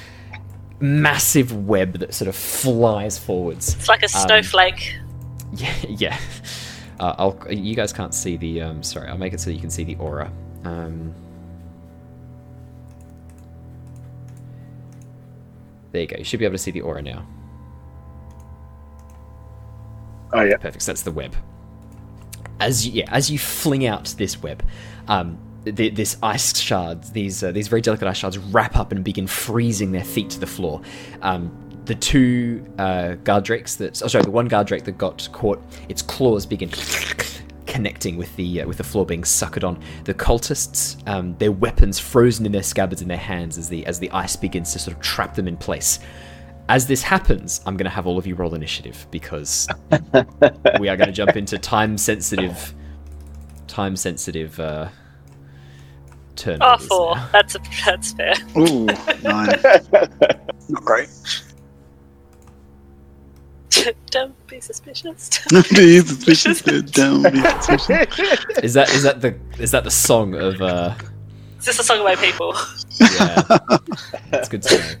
[0.79, 3.73] massive web that sort of flies forwards.
[3.75, 4.97] It's like a Um, snowflake.
[5.55, 6.17] Yeah, yeah.
[6.99, 7.53] Uh, I'll.
[7.53, 8.61] You guys can't see the.
[8.61, 10.31] Um, sorry, I'll make it so you can see the aura.
[10.63, 11.13] Um,
[15.91, 16.17] there you go.
[16.17, 17.25] You should be able to see the aura now.
[20.33, 20.57] Oh yeah.
[20.57, 20.81] Perfect.
[20.83, 21.35] So that's the web.
[22.59, 24.63] As you, yeah, as you fling out this web,
[25.07, 29.03] um, th- this ice shards, these uh, these very delicate ice shards, wrap up and
[29.03, 30.81] begin freezing their feet to the floor.
[31.21, 31.51] Um,
[31.85, 35.61] the two uh, guard drakes that, oh, sorry, the one guard drake that got caught,
[35.89, 36.69] its claws begin
[37.65, 39.81] connecting with the uh, with the floor being suckered on.
[40.05, 43.99] The cultists, um, their weapons frozen in their scabbards in their hands as the as
[43.99, 45.99] the ice begins to sort of trap them in place.
[46.69, 49.67] As this happens, I'm going to have all of you roll initiative because
[50.79, 52.73] we are going to jump into time sensitive,
[53.67, 54.87] time sensitive uh,
[56.35, 56.59] turn.
[56.61, 57.15] Oh, four.
[57.31, 58.33] That's a, that's fair.
[58.57, 58.85] Ooh,
[59.23, 59.49] nine.
[60.69, 61.09] Not great.
[64.11, 65.29] Don't be suspicious.
[65.47, 66.61] Don't be suspicious.
[66.91, 68.57] Don't be suspicious.
[68.61, 70.61] Is that is that the is that the song of?
[70.61, 70.93] Uh,
[71.59, 72.55] Is this a song about people?
[72.99, 73.41] yeah,
[74.29, 74.93] that's good to know.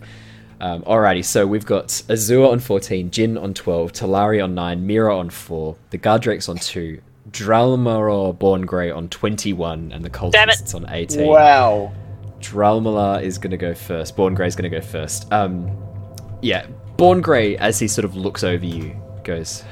[0.59, 5.17] Um, alrighty, so we've got Azure on 14, Jin on 12, Talari on 9, Mira
[5.17, 7.01] on 4, the Guardrakes on 2,
[7.33, 10.53] Dralmorrer Born Grey on 21, and the Damn it.
[10.55, 11.27] Cultists on 18.
[11.27, 11.91] Wow.
[12.39, 14.15] Dralmorrer is going to go first.
[14.15, 15.31] Born Grey is going to go first.
[15.33, 15.75] Um,
[16.41, 19.63] yeah, Born Grey, as he sort of looks over you, goes,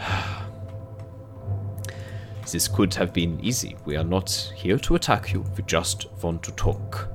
[2.52, 3.78] This could have been easy.
[3.86, 5.46] We are not here to attack you.
[5.56, 7.10] We just want to talk.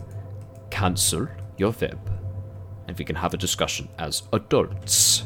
[0.70, 1.28] Cancel
[1.58, 1.98] your web,
[2.86, 5.24] and we can have a discussion as adults.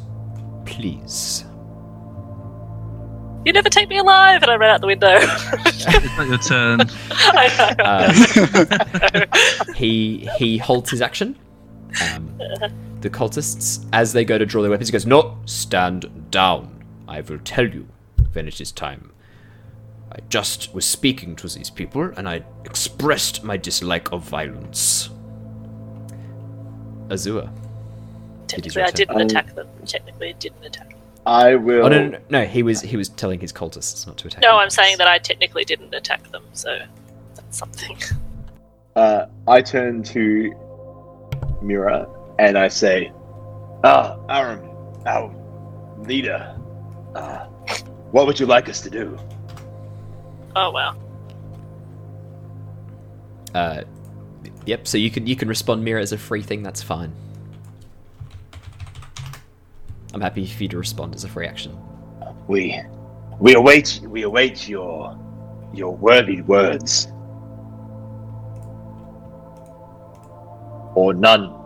[0.64, 1.44] Please.
[3.44, 4.42] You never take me alive!
[4.42, 5.18] And I ran out the window.
[5.82, 6.80] It's not your turn.
[7.10, 7.74] I
[9.16, 9.26] know.
[9.26, 11.36] Uh, he he holds his action.
[12.12, 12.38] Um,
[13.00, 16.84] the cultists, as they go to draw their weapons, he goes, "No, stand down.
[17.08, 17.88] I will tell you
[18.32, 19.12] when it is time."
[20.12, 25.08] I just was speaking to these people, and I expressed my dislike of violence.
[27.10, 27.48] Azure.
[28.52, 29.68] It is Technically, I didn't Um, attack them.
[29.86, 30.89] Technically, I didn't attack them.
[31.26, 31.84] I will.
[31.84, 34.42] Oh no, no, no, no, he was he was telling his cultists not to attack.
[34.42, 36.78] No, you I'm saying that I technically didn't attack them, so
[37.34, 37.98] that's something.
[38.96, 40.52] Uh, I turn to
[41.62, 42.08] Mira
[42.38, 43.12] and I say,
[43.84, 44.68] "Ah, Aram,
[45.06, 45.34] our
[45.98, 46.56] leader.
[47.14, 47.46] Uh,
[48.12, 49.18] what would you like us to do?"
[50.56, 50.96] Oh wow.
[53.54, 53.82] Uh,
[54.64, 54.88] yep.
[54.88, 56.62] So you can you can respond Mira as a free thing.
[56.62, 57.12] That's fine.
[60.12, 61.78] I'm happy for you to respond as a free action.
[62.48, 62.80] We,
[63.38, 65.16] we await, we await your,
[65.72, 67.06] your worthy words.
[70.94, 71.50] Or none.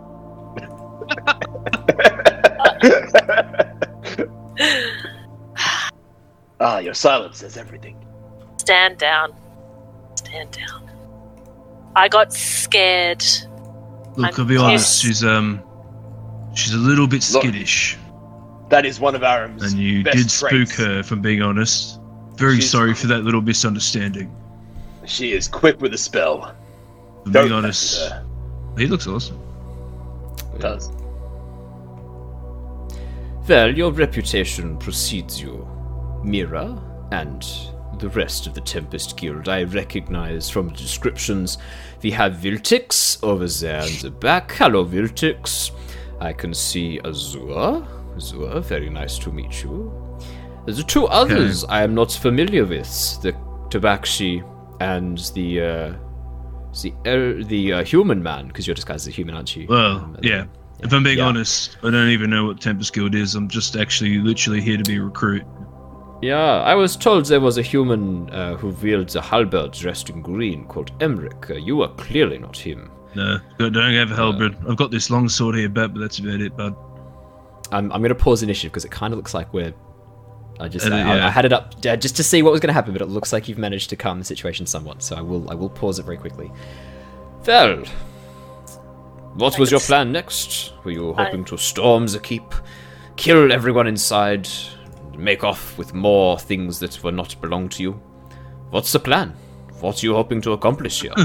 [6.59, 7.97] ah, your silence says everything.
[8.57, 9.33] Stand down.
[10.15, 10.89] Stand down.
[11.95, 13.23] I got scared.
[14.15, 14.85] Look, I'm I'll be honest.
[14.85, 15.01] pissed.
[15.03, 15.61] She's um,
[16.53, 17.97] she's a little bit Look, skittish,
[18.75, 20.75] That is one of Aram's and you best did spook traits.
[20.75, 20.99] her.
[20.99, 21.97] If I'm being honest,
[22.35, 24.29] very She's- sorry for that little misunderstanding.
[25.05, 26.53] She is quick with a spell.
[27.21, 28.11] If I'm Don't being honest,
[28.77, 29.39] he looks awesome.
[30.59, 30.91] Does.
[33.47, 35.65] Well, your reputation precedes you,
[36.25, 36.77] Mira,
[37.13, 37.47] and
[37.99, 39.47] the rest of the Tempest Guild.
[39.47, 41.57] I recognize from the descriptions
[42.03, 44.51] we have Viltix over there in the back.
[44.51, 45.71] Hello, Viltix.
[46.19, 47.87] I can see Azure.
[48.15, 49.91] Azure, very nice to meet you.
[50.65, 53.33] The two others I am not familiar with the
[53.69, 54.43] Tabaxi
[54.81, 55.93] and the uh,
[56.81, 59.67] the er, the uh, human man, because you're disguised as a human, aren't you?
[59.69, 60.45] Well, Um, yeah.
[60.79, 61.27] If I'm being Yeah.
[61.27, 63.33] honest, I don't even know what Tempest Guild is.
[63.35, 65.43] I'm just actually literally here to be a recruit.
[66.21, 70.21] Yeah, I was told there was a human uh, who wields a halberd dressed in
[70.21, 71.49] green called Emric.
[71.51, 72.89] Uh, you are clearly not him.
[73.15, 74.57] No, don't don't have a halberd.
[74.67, 76.75] I've got this long sword here, but that's about it, bud.
[77.71, 79.73] I'm, I'm going to pause initiative because it kind of looks like we're.
[80.59, 81.27] I just Uh, I, I- yeah.
[81.27, 83.07] I had it up uh, just to see what was going to happen, but it
[83.07, 85.03] looks like you've managed to calm the situation somewhat.
[85.03, 86.51] So I will I will pause it very quickly.
[87.45, 87.83] Well,
[89.35, 89.87] what was your Thanks.
[89.87, 90.71] plan next?
[90.83, 92.53] Were you I- hoping to storm the keep,
[93.17, 94.47] kill everyone inside,
[95.17, 97.91] make off with more things that were not belong to you?
[98.69, 99.33] What's the plan?
[99.81, 101.13] What are you hoping to accomplish here?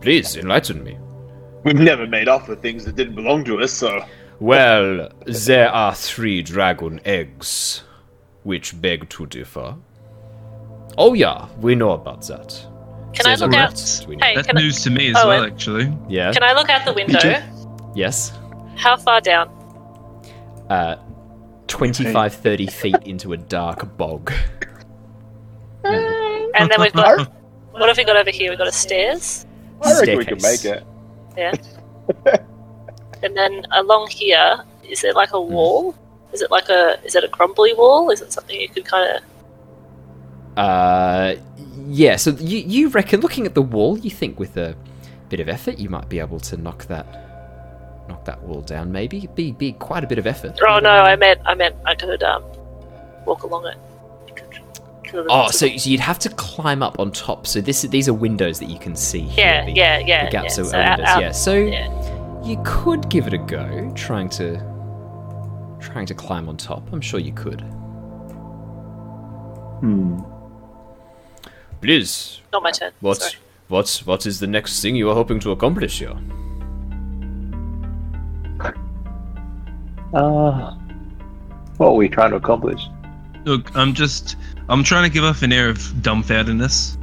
[0.00, 0.98] Please enlighten me.
[1.64, 4.04] We've never made off with things that didn't belong to us, so
[4.38, 7.82] Well, there are three dragon eggs,
[8.44, 9.76] which beg to differ.
[10.96, 12.66] Oh yeah, we know about that.
[13.12, 13.70] Can I There's a look out?
[13.72, 14.26] rat, we know.
[14.26, 15.92] Hey, That's can I, news to me as Oh, well, actually.
[16.08, 16.32] Yeah.
[16.32, 17.18] can I look out the window?
[17.94, 18.32] Yes.
[18.76, 19.48] How far down?
[20.70, 20.96] Uh,
[21.66, 24.32] 25, 30 feet into a dark bog.
[25.84, 27.32] And then we've got.
[27.72, 28.50] What have we got over here?
[28.50, 29.46] We've got a stairs.
[29.82, 30.84] I reckon we can make it.
[31.36, 31.54] Yeah.
[33.22, 35.94] and then along here, is there like a wall?
[36.32, 37.02] Is it like a?
[37.04, 38.10] Is it a crumbly wall?
[38.10, 39.22] Is it something you could kind of?
[40.56, 41.34] Uh,
[41.86, 42.16] yeah.
[42.16, 44.76] So you you reckon, looking at the wall, you think with a
[45.28, 47.06] bit of effort, you might be able to knock that
[48.08, 48.92] knock that wall down.
[48.92, 50.58] Maybe be be quite a bit of effort.
[50.66, 52.44] Oh no, I meant I meant I could um
[53.24, 53.76] walk along it.
[55.10, 57.46] Could- Oh, so, so you'd have to climb up on top.
[57.46, 59.20] So this these are windows that you can see.
[59.20, 60.62] Here, yeah, the- yeah, yeah, the gaps yeah.
[60.62, 61.06] are So windows.
[61.08, 61.32] out- yeah.
[61.32, 62.42] So yeah.
[62.44, 64.56] you could give it a go, trying to
[65.80, 66.82] trying to climb on top.
[66.92, 67.60] I'm sure you could.
[69.80, 70.20] Hmm.
[71.80, 72.92] Please, Not my turn.
[73.00, 73.34] what, Sorry.
[73.68, 76.14] what, what is the next thing you are hoping to accomplish here?
[80.12, 80.74] Uh,
[81.78, 82.82] what are we trying to accomplish?
[83.44, 84.36] Look, I'm just
[84.70, 86.96] I'm trying to give off an air of dumbfoundedness.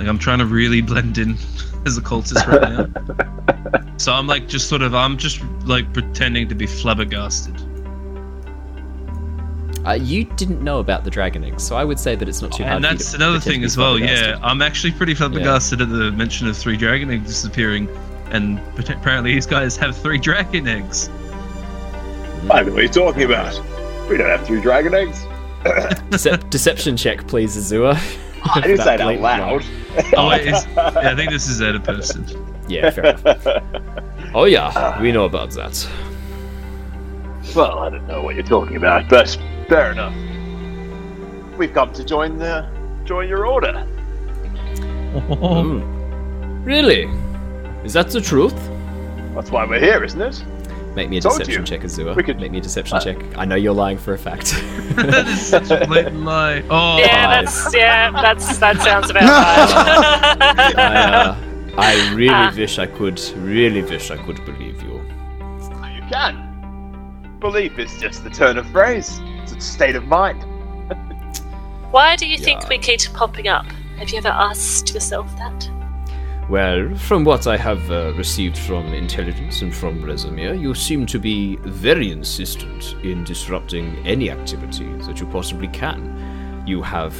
[0.00, 1.36] Like I'm trying to really blend in
[1.86, 3.96] as a cultist right now.
[3.98, 7.54] so I'm like just sort of I'm just like pretending to be flabbergasted.
[9.86, 12.50] Uh, you didn't know about the dragon eggs, so I would say that it's not
[12.50, 12.74] too hard.
[12.74, 13.96] And that's to another thing as well.
[13.96, 14.36] Yeah.
[14.42, 17.88] I'm actually pretty flabbergasted at the mention of three dragon eggs disappearing,
[18.32, 21.08] and apparently these guys have three dragon eggs.
[22.50, 23.54] I know what you're talking about.
[24.10, 25.24] We don't have three dragon eggs.
[26.10, 27.94] Decep- deception check, please, Azure.
[28.54, 29.64] I didn't That say it out loud.
[30.16, 32.24] Oh, wait, is, yeah, I think this is at a person.
[32.68, 33.46] Yeah, fair enough.
[34.34, 35.88] Oh yeah, we know about that.
[37.54, 39.28] well, I don't know what you're talking about, but
[39.66, 40.12] fair enough.
[41.56, 42.68] We've come to join the
[43.06, 43.72] join your order.
[45.20, 45.80] Hmm.
[46.64, 47.08] Really?
[47.84, 48.54] Is that the truth?
[49.34, 50.44] That's why we're here, isn't it?
[50.96, 51.66] Make me a Told deception you.
[51.66, 52.14] check, Azure.
[52.14, 53.16] We could- Make me a deception Uh, check.
[53.36, 54.46] I know you're lying for a fact.
[54.96, 56.62] that is such a blatant lie.
[56.70, 57.44] Oh, Yeah, Five.
[57.44, 60.74] that's yeah, that's that sounds about right.
[60.76, 61.36] I, uh,
[61.76, 62.52] I really Ah.
[62.56, 64.94] wish I could, really wish I could believe you.
[65.96, 67.38] You can.
[67.40, 69.20] belief is just the turn of phrase.
[69.42, 70.42] It's a state of mind.
[71.90, 73.66] Why do you think we keep popping up?
[73.98, 75.68] Have you ever asked yourself that?
[76.48, 81.18] Well, from what I have uh, received from intelligence and from Rezmir, you seem to
[81.18, 86.62] be very insistent in disrupting any activity that you possibly can.
[86.64, 87.16] You have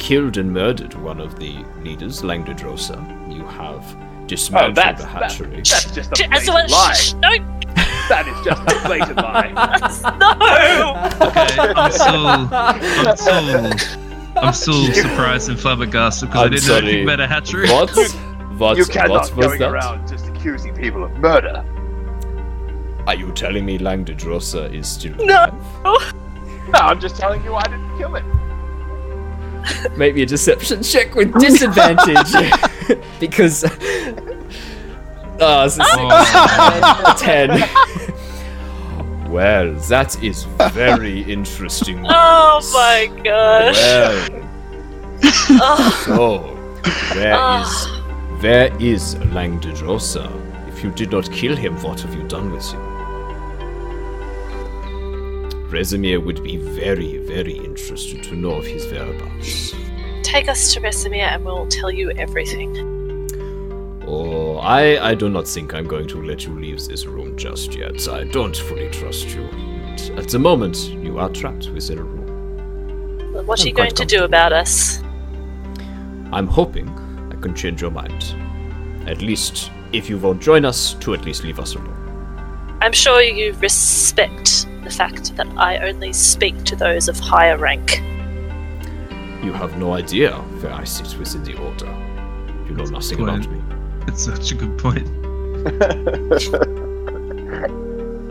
[0.00, 2.98] killed and murdered one of the leaders, Langdedrosa.
[3.32, 3.84] You have
[4.24, 5.56] Oh, dismantled that's, the that, hatchery.
[5.56, 6.94] that's just a As blatant well, lie.
[6.94, 7.30] shh, no,
[8.08, 9.52] That is just a blatant lie.
[10.18, 11.28] no.
[11.28, 16.74] Okay, I'm still, I'm still, I'm still surprised and flabbergasted because I I'm didn't know
[16.76, 17.02] anything sorry.
[17.04, 17.68] about a hatchery.
[17.70, 18.16] What?
[18.58, 18.76] What?
[18.76, 19.70] you cannot what was going that?
[19.72, 21.64] around just accusing people of murder.
[23.06, 25.46] Are you telling me Langdedrosa is still No.
[25.84, 26.14] alive?
[26.68, 28.24] No, I'm just telling you I didn't kill him.
[29.98, 32.32] Make me a deception check with disadvantage.
[33.20, 33.64] because.
[35.40, 35.96] Oh, it's a six.
[35.98, 37.68] Oh, ten.
[39.30, 42.04] Well, that is very interesting.
[42.08, 43.76] Oh my gosh.
[43.76, 44.40] Well,
[45.60, 46.54] Oh, so
[47.16, 48.03] where is Ah.
[48.44, 50.28] Where is Langdedrosa?
[50.68, 52.80] If you did not kill him, what have you done with him?
[55.70, 59.74] Rezmir would be very, very interested to know of his whereabouts.
[60.22, 62.76] take us to Rezmir and we'll tell you everything.
[64.06, 67.74] Oh, I, I do not think I'm going to let you leave this room just
[67.74, 68.06] yet.
[68.08, 69.44] I don't fully trust you.
[69.44, 73.46] And At the moment, you are trapped within a room.
[73.46, 75.00] What are I'm you going to do about us?
[76.30, 76.94] I'm hoping
[77.44, 78.34] can change your mind.
[79.06, 82.78] At least, if you won't join us, to at least leave us alone.
[82.80, 87.98] I'm sure you respect the fact that I only speak to those of higher rank.
[89.44, 91.92] You have no idea where I sit within the Order.
[92.66, 93.60] You know nothing about me.
[94.06, 95.08] That's such a good point.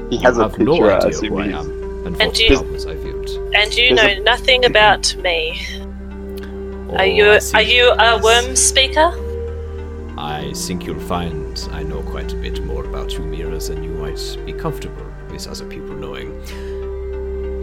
[0.09, 1.65] He has you a have no idea as who I am
[2.05, 3.29] and And what you- powers I wield.
[3.55, 5.59] And you There's know a- nothing about me.
[6.93, 9.09] Oh, Are you are you a Wyrmspeaker?
[10.15, 13.89] I think you'll find I know quite a bit more about you, Mira, than you
[13.89, 16.39] might be comfortable with other people knowing.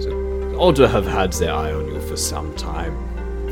[0.03, 2.93] The Order have had their eye on you for some time.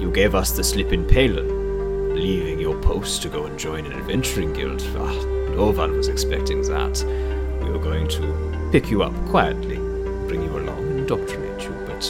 [0.00, 3.92] You gave us the slip in Palin, leaving your post to go and join an
[3.92, 4.82] adventuring guild.
[4.96, 5.14] Ah,
[5.54, 7.04] no one was expecting that.
[7.62, 9.76] We were going to pick you up quietly,
[10.26, 12.04] bring you along, and indoctrinate you, but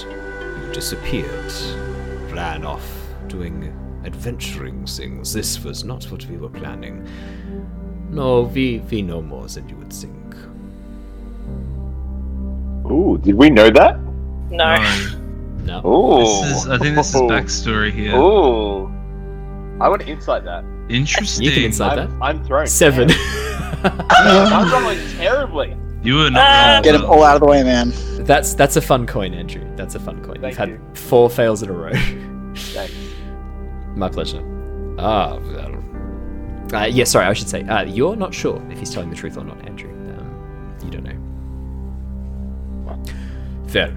[0.63, 1.53] you disappeared,
[2.33, 3.73] ran off, doing
[4.05, 5.33] adventuring things.
[5.33, 7.07] This was not what we were planning.
[8.11, 10.15] No, we, we know more than you would think.
[12.91, 13.99] Ooh, did we know that?
[14.51, 14.77] No.
[15.65, 15.87] No.
[15.87, 16.21] Ooh.
[16.49, 18.17] This is, I think this is backstory here.
[18.17, 18.87] Ooh.
[19.81, 20.65] I want to insight that.
[20.89, 21.45] Interesting.
[21.45, 22.25] You can insight I'm, that.
[22.25, 22.67] I'm thrown.
[22.67, 23.11] Seven.
[23.85, 25.77] I'm rolling terribly.
[26.03, 26.73] You were not Ah.
[26.75, 26.83] wrong.
[26.83, 27.93] Get him all out of the way, man.
[28.25, 29.65] that's that's a fun coin, Andrew.
[29.77, 30.41] That's a fun coin.
[30.41, 30.81] Thank You've had you.
[30.95, 31.93] four fails in a row.
[32.55, 32.95] Thanks.
[33.99, 34.43] My pleasure.
[34.99, 35.85] Ah, well.
[36.73, 37.63] Uh, yeah, sorry, I should say.
[37.65, 39.91] Uh, you're not sure if he's telling the truth or not, Andrew.
[39.91, 41.19] Um, you don't know.
[43.67, 43.91] Fair.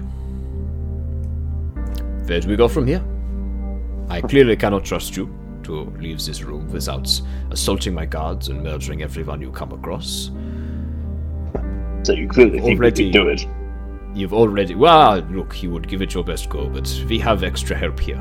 [2.26, 3.02] Where do we go from here?
[4.08, 5.32] I clearly cannot trust you
[5.64, 7.08] to leave this room without
[7.50, 10.30] assaulting my guards and murdering everyone you come across.
[12.02, 13.46] So you clearly think Already- we could do it.
[14.14, 14.74] You've already.
[14.74, 18.20] Well, look, you would give it your best go, but we have extra help here.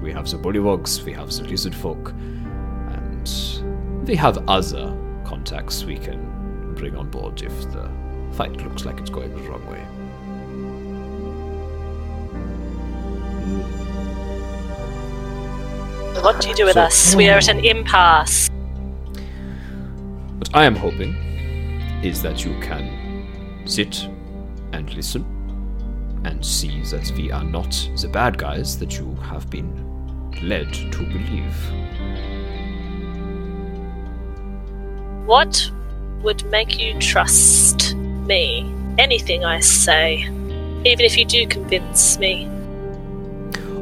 [0.00, 5.96] We have the Bullywogs, we have the Lizard Folk, and we have other contacts we
[5.98, 7.90] can bring on board if the
[8.32, 9.84] fight looks like it's going the wrong way.
[16.22, 17.14] What do you do with So- us?
[17.14, 18.48] We are at an impasse.
[20.38, 21.14] What I am hoping
[22.02, 24.06] is that you can sit
[24.72, 25.24] and listen
[26.24, 29.72] and see that we are not the bad guys that you have been
[30.42, 31.56] led to believe.
[35.26, 35.70] What
[36.22, 38.72] would make you trust me?
[38.98, 40.22] Anything I say,
[40.84, 42.48] even if you do convince me.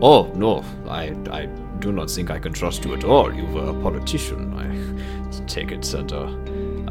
[0.00, 1.46] Oh, no, I, I
[1.80, 3.32] do not think I can trust you at all.
[3.32, 4.52] You were a politician.
[4.54, 4.68] I
[5.46, 6.26] take it under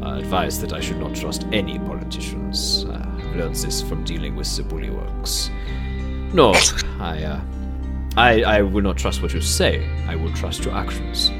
[0.02, 2.84] uh, advice that I should not trust any politicians.
[2.84, 5.50] Uh, I've learned this from dealing with the Bullywogs.
[6.34, 6.52] No,
[7.00, 7.40] I, uh,
[8.18, 9.88] I, I will not trust what you say.
[10.08, 11.30] I will trust your actions.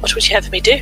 [0.00, 0.78] What would you have me do?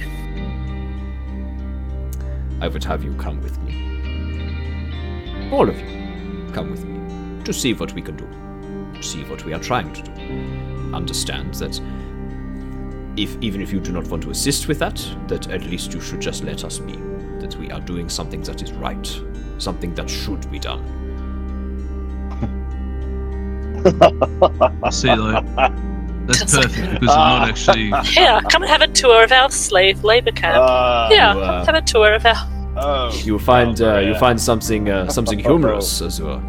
[2.60, 5.50] I would have you come with me.
[5.52, 8.26] All of you, come with me to see what we can do,
[9.00, 10.92] see what we are trying to do.
[10.92, 11.80] Understand that
[13.16, 14.96] if even if you do not want to assist with that,
[15.28, 16.96] that at least you should just let us be.
[17.38, 19.20] that we are doing something that is right,
[19.58, 21.05] something that should be done.
[24.90, 25.44] See, like,
[26.26, 27.88] that's perfect because I'm not actually.
[28.14, 30.56] Yeah, come and have a tour of our slave labor camp.
[30.56, 32.34] Uh, yeah, you, uh, have a tour of our.
[32.78, 33.10] Oh.
[33.24, 34.08] You'll find Oh, uh, yeah.
[34.08, 36.42] you'll find something uh, something humorous as well.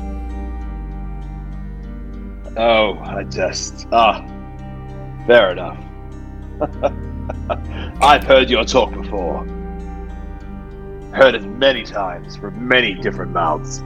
[2.57, 3.87] Oh, I just.
[3.91, 4.25] Ah.
[5.27, 5.77] fair enough.
[8.01, 9.45] I've heard your talk before.
[11.13, 13.79] Heard it many times from many different mouths.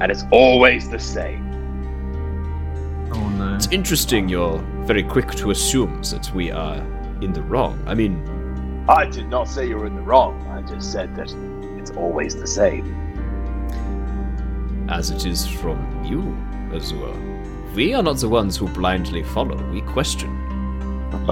[0.00, 1.47] And it's always the same.
[3.58, 6.76] It's interesting you're very quick to assume that we are
[7.20, 7.82] in the wrong.
[7.88, 10.46] I mean, I did not say you were in the wrong.
[10.46, 11.34] I just said that
[11.76, 12.94] it's always the same.
[14.88, 16.36] as it is from you
[16.72, 17.16] as well.
[17.74, 20.30] We are not the ones who blindly follow, we question.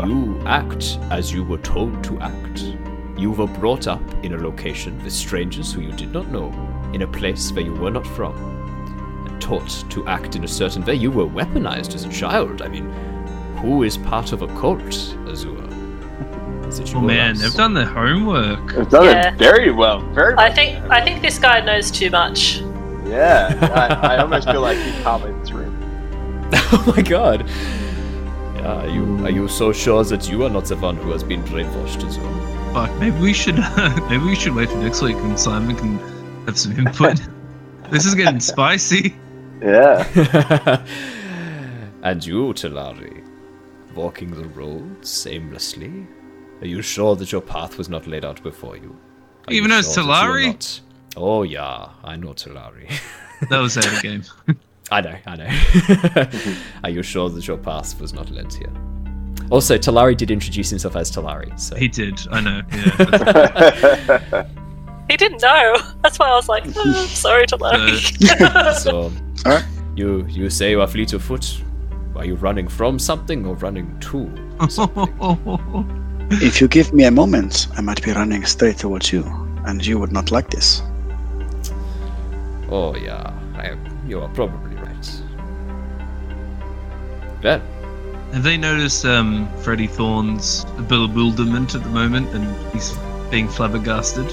[0.04, 2.74] You act as you were told to act.
[3.16, 6.50] You were brought up in a location with strangers who you did not know,
[6.92, 8.55] in a place where you were not from,
[9.46, 10.94] taught to act in a certain way.
[10.94, 12.62] You were weaponized as a child.
[12.62, 12.90] I mean,
[13.62, 15.62] who is part of a cult, Azure?
[16.94, 18.76] Oh man, they've done their homework.
[18.76, 19.32] I've done Yeah.
[19.32, 20.00] it very well.
[20.12, 20.90] Very I much think so.
[20.90, 22.58] I think this guy knows too much.
[23.06, 23.56] Yeah.
[24.02, 25.36] I, I almost feel like he can't leave
[26.72, 27.48] oh my god!
[28.56, 31.22] Yeah, are you are you so sure that you are not the one who has
[31.22, 32.74] been brainwashed as well?
[32.74, 33.56] Fuck, maybe we should
[34.10, 35.98] maybe we should wait for next week and Simon can
[36.46, 37.20] have some input.
[37.90, 39.14] this is getting spicy.
[39.62, 40.06] Yeah.
[42.02, 43.24] and you, Talari,
[43.94, 46.06] walking the roads aimlessly?
[46.60, 48.96] Are you sure that your path was not laid out before you?
[49.48, 50.46] Are Even you though it's sure that you are Talari?
[50.46, 50.80] not-
[51.18, 52.90] Oh yeah, I know Talari.
[53.50, 54.22] That was out of game.
[54.90, 55.50] I know, I know.
[56.84, 58.72] are you sure that your path was not led here?
[59.50, 62.62] Also, Talari did introduce himself as Talari, so He did, I know.
[62.72, 64.46] Yeah.
[65.10, 65.76] He didn't know.
[66.02, 67.96] That's why I was like, oh, sorry to learn.
[68.74, 69.12] so
[69.44, 69.64] Alright.
[69.96, 71.62] you you say you are fleet of foot.
[72.14, 74.30] Are you running from something or running to?
[76.28, 79.22] If you give me a moment, I might be running straight towards you,
[79.64, 80.82] and you would not like this.
[82.68, 83.76] Oh yeah, I,
[84.08, 85.22] you are probably right.
[87.44, 87.62] Well,
[88.32, 92.98] Have they noticed um, Freddie Thorne's bewilderment at the moment and he's
[93.30, 94.26] being flabbergasted?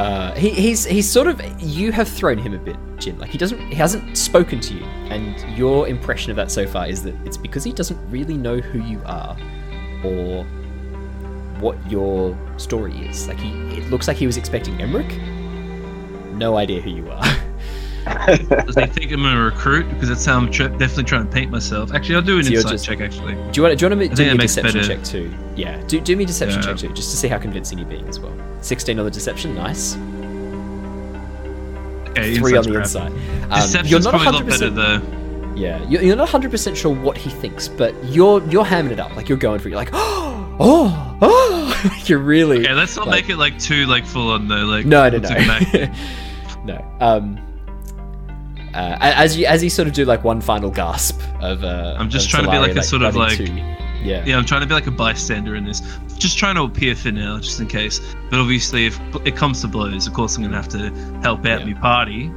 [0.00, 3.18] Uh, he, he's he's sort of you have thrown him a bit, Jin.
[3.18, 6.86] Like he doesn't he hasn't spoken to you, and your impression of that so far
[6.86, 9.36] is that it's because he doesn't really know who you are,
[10.02, 10.44] or
[11.60, 13.28] what your story is.
[13.28, 15.20] Like he, it looks like he was expecting Emmerich.
[16.32, 17.22] No idea who you are.
[18.04, 19.88] Does he think I'm a recruit?
[19.90, 21.92] Because that's how I'm tr- definitely trying to paint myself.
[21.92, 23.00] Actually, I'll do an So insight just- check.
[23.00, 25.04] Actually, Do you want to do you want to do me a deception better- check
[25.04, 25.30] too?
[25.56, 26.66] Yeah, do do me a deception Yeah.
[26.66, 28.32] check too, just to see how convincing you're being as well.
[28.62, 29.96] Sixteen on the deception, nice.
[32.10, 32.84] okay, Three on the crap.
[32.84, 33.12] inside.
[33.50, 34.74] Um, you're not probably a lot better 100%.
[34.74, 35.00] though.
[35.56, 39.00] Yeah, you're, you're not 100 percent sure what he thinks, but you're you're hamming it
[39.00, 39.14] up.
[39.16, 39.72] Like you're going for it.
[39.72, 40.56] You're like, oh,
[41.20, 42.60] oh, you're really.
[42.60, 44.64] Okay, let's not like- make it like too like full on though.
[44.64, 45.88] Like No, no, no,
[46.64, 46.94] no.
[47.00, 47.38] Um,
[48.74, 51.64] uh, as you as you sort of do like one final gasp of.
[51.64, 53.44] Uh, I'm just of trying to be Solari, like a sort of like- to
[54.02, 54.24] yeah.
[54.24, 55.82] Yeah, I'm trying to be like a bystander in this.
[56.16, 58.00] Just trying to appear for now, just in case.
[58.30, 60.90] But obviously, if it comes to blows, of course I'm gonna have to
[61.22, 61.66] help out Yeah.
[61.66, 62.30] me party.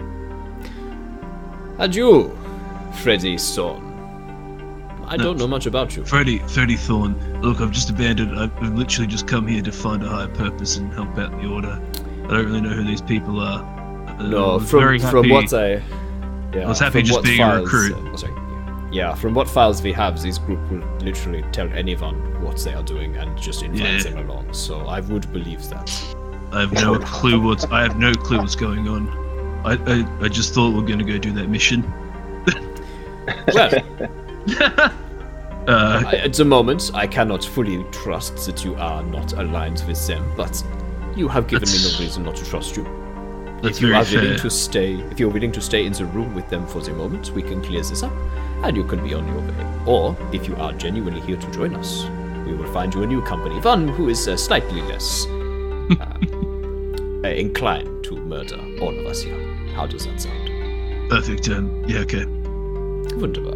[1.79, 2.37] and you,
[3.01, 3.89] Freddy Son.
[5.07, 5.23] I No.
[5.25, 6.05] don't know much about you.
[6.05, 7.15] Freddy Freddie Thorne.
[7.41, 8.37] Look, I've just abandoned.
[8.39, 11.47] I've I've literally just come here to find a higher purpose and help out the
[11.47, 11.79] order.
[12.25, 13.61] I don't really know who these people are.
[14.21, 15.81] No, I'm from from what I,
[16.53, 17.93] yeah, I was happy just being a recruit.
[17.93, 18.33] uh, oh, sorry.
[18.91, 22.83] Yeah, from what files we have, this group will literally tell anyone what they are
[22.83, 24.11] doing and just invite Yeah.
[24.11, 24.53] them along.
[24.53, 25.89] So I would believe that.
[26.51, 27.65] I have no clue what's.
[27.65, 29.09] I have no clue what's going on.
[29.65, 31.83] I, I, I just thought we are gonna go do that mission.
[33.53, 33.71] Well,
[35.65, 40.29] Uh, at the moment, I cannot fully trust that you are not aligned with them,
[40.35, 40.61] but
[41.15, 42.83] you have given me no reason not to trust you.
[43.63, 44.37] That's if you very are willing fair.
[44.39, 47.31] to stay, if you're willing to stay in the room with them for the moment,
[47.31, 48.11] we can clear this up,
[48.63, 49.83] and you can be on your way.
[49.85, 52.05] Or if you are genuinely here to join us,
[52.45, 56.17] we will find you a new company, one who is uh, slightly less uh,
[57.23, 59.39] uh, inclined to murder all of us here.
[59.75, 61.09] How does that sound?
[61.09, 61.49] Perfect.
[61.49, 61.99] Um, yeah.
[61.99, 62.25] Okay.
[63.15, 63.53] Wunderbar.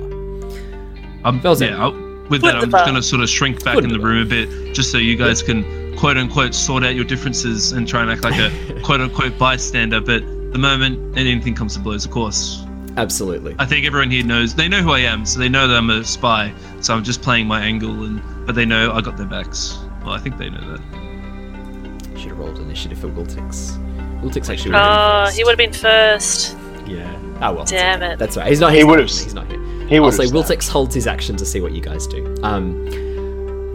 [1.26, 1.74] Um, Well then.
[1.74, 1.84] yeah.
[1.84, 4.74] I'll, with that, I'm just gonna sort of shrink back in the room a bit,
[4.74, 5.64] just so you guys can
[5.98, 10.00] quote unquote sort out your differences and try and act like a quote unquote bystander.
[10.00, 10.22] But
[10.54, 12.64] the moment anything comes to blows, of course,
[12.96, 13.56] Absolutely.
[13.60, 14.56] I think everyone here knows.
[14.56, 16.52] They know who I am, so they know that I'm a spy.
[16.82, 19.78] So I'm just playing my angle, and but they know I got their backs.
[20.04, 22.18] Well, I think they know that.
[22.20, 23.78] Should have rolled initiative for Wiltix.
[24.22, 24.74] Wiltix actually.
[24.74, 26.58] Oh, would've he would have been first.
[26.88, 27.14] Yeah.
[27.42, 27.66] Oh well.
[27.66, 28.18] Damn it.
[28.18, 28.48] That's right.
[28.48, 28.72] He's not.
[28.72, 29.60] He He's not, would've- He's not here.
[29.88, 32.36] He I'll would say have Wiltix holds his action to see what you guys do.
[32.42, 32.86] Um,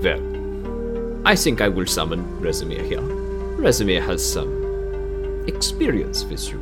[0.03, 0.19] well,
[1.25, 3.01] I think I will summon Rezmir here.
[3.59, 6.61] Rezmir has some experience with you.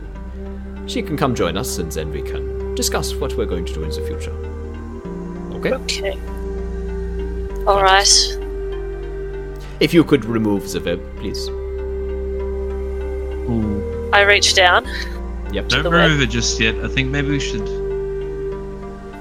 [0.86, 3.82] She can come join us, and then we can discuss what we're going to do
[3.84, 4.32] in the future.
[5.56, 5.72] Okay.
[5.74, 6.12] Okay.
[7.66, 8.08] All right.
[9.80, 11.48] If you could remove the web, please.
[13.48, 14.10] Ooh.
[14.12, 14.84] I reach down
[15.52, 15.68] Yep.
[15.68, 16.02] Don't the web.
[16.10, 16.74] remove it just yet.
[16.84, 17.66] I think maybe we should.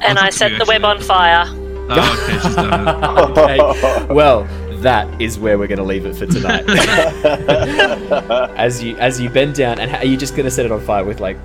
[0.02, 1.46] and I'll I set the web on fire.
[1.92, 3.04] Oh, okay, she's done it.
[3.38, 4.14] okay.
[4.14, 4.48] Well,
[4.82, 6.63] that is where we're going to leave it for tonight.
[8.57, 10.82] as you as you bend down, and are you just going to set it on
[10.82, 11.38] fire with like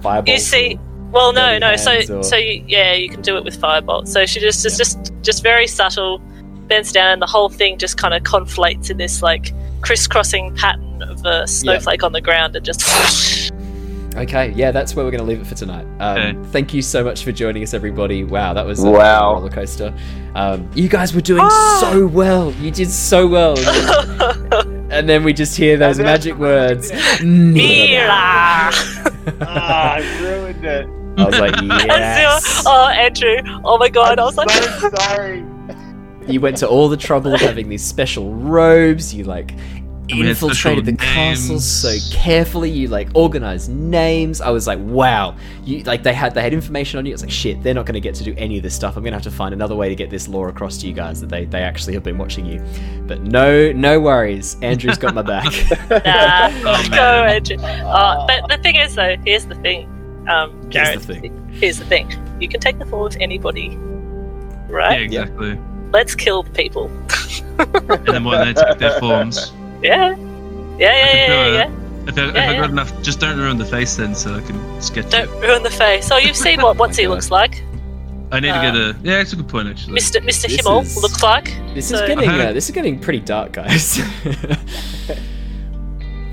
[0.00, 0.28] fireballs?
[0.34, 0.78] You see,
[1.10, 1.76] well, no, no.
[1.76, 4.08] So, or- so you, yeah, you can do it with firebolt.
[4.08, 6.18] So she just, just, just, just very subtle,
[6.66, 11.02] bends down, and the whole thing just kind of conflates in this like crisscrossing pattern
[11.02, 13.52] of a snowflake on the ground, and just.
[14.16, 15.86] Okay, yeah, that's where we're going to leave it for tonight.
[15.98, 16.48] Um, Okay.
[16.50, 18.22] Thank you so much for joining us, everybody.
[18.24, 19.34] Wow, that was a Wow.
[19.34, 19.92] roller coaster.
[20.36, 21.48] Um, you guys were doing
[21.80, 22.52] so well.
[22.52, 23.58] You did so well.
[24.90, 26.92] and then we just hear those magic words.
[27.22, 28.08] Mira!
[29.40, 30.86] ah, I ruined it.
[31.16, 32.62] I was like, yes.
[32.66, 33.36] oh, Andrew!
[33.64, 34.18] Oh my God!
[34.18, 35.44] I was like, so sorry.
[36.26, 39.14] You went to all the trouble of having these special robes.
[39.14, 42.70] You like And we had infiltrated the special castle so carefully.
[42.70, 44.40] You like organized names.
[44.40, 45.36] I was like, wow.
[45.64, 47.12] You like they had they had information on you.
[47.12, 47.62] It's like shit.
[47.62, 48.96] They're not going to get to do any of this stuff.
[48.96, 50.92] I'm going to have to find another way to get this lore across to you
[50.92, 52.62] guys that they they actually have been watching you.
[53.06, 54.56] But no no worries.
[54.62, 55.44] Andrew's got my back.
[55.90, 57.24] nah, Oh, go.
[57.24, 57.56] Andrew.
[57.60, 59.88] Oh, but the thing is, though, here's the thing,
[60.28, 61.48] um, Here's the thing.
[61.52, 62.10] Here's the thing.
[62.40, 65.00] You can take the form of anybody, Yeah, right?
[65.02, 65.58] exactly.
[65.92, 66.90] Let's kill the people.
[67.56, 69.52] And then when they take their forms.
[69.84, 70.16] Yeah.
[70.16, 71.70] Yeah, yeah, yeah, yeah, yeah.
[72.08, 72.60] If I, if Yeah, I yeah.
[72.60, 75.10] got enough, just don't ruin the face then, so I can sketch.
[75.10, 76.10] Don't ruin the face.
[76.10, 77.62] Oh, you've seen what what's he looks like.
[78.32, 78.96] I need to uh, get a.
[79.02, 79.94] Yeah, it's a good point actually.
[80.00, 80.20] Mr.
[80.20, 80.48] Mr.
[80.48, 81.54] This Himmel is- looks like.
[81.74, 84.00] This is getting I uh, this is getting pretty dark, guys.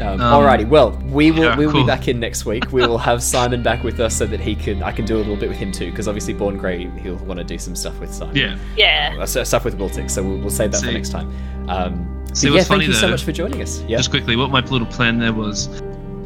[0.01, 2.71] Um, Um, alrighty, well, we will yeah, we will be back in next week.
[2.71, 5.19] We will have Simon back with us so that he can I can do a
[5.19, 7.99] little bit with him too, because obviously Born Grey he'll want to do some stuff
[7.99, 8.35] with Simon.
[8.35, 8.57] Yeah.
[8.75, 9.15] Yeah.
[9.19, 11.29] Uh, stuff with Wiltix, so we'll, we'll save that for next time.
[11.69, 13.81] Um, See, yeah, what's thank funny you so much for joining us.
[13.83, 15.67] Yeah, Just quickly, what my little plan there was,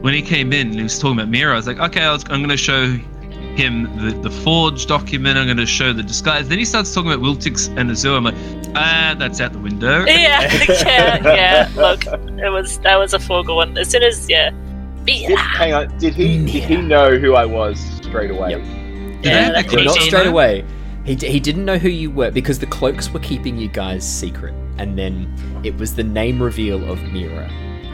[0.02, 2.12] when he came in and he was talking about Mira, I was like, okay, I
[2.12, 2.96] was, I'm going to show
[3.56, 5.38] him the, the forge document.
[5.38, 6.48] I'm going to show the disguise.
[6.48, 8.16] Then he starts talking about Wiltix and Azure.
[8.16, 8.36] I'm like,
[8.76, 10.06] ah, that's out the window.
[10.16, 11.72] Yeah, yeah, yeah.
[11.76, 13.78] Look, it was that was a foregone.
[13.78, 14.52] As soon as yeah,
[15.06, 15.98] Did, hang on.
[15.98, 16.44] Did he?
[16.46, 18.52] Did he know who I was straight away?
[18.52, 18.62] Yep.
[18.62, 20.08] Did yeah, they that's not easy.
[20.08, 20.66] straight away.
[21.06, 24.08] He, d- he didn't know who you were because the cloaks were keeping you guys
[24.08, 27.48] secret, and then it was the name reveal of Mira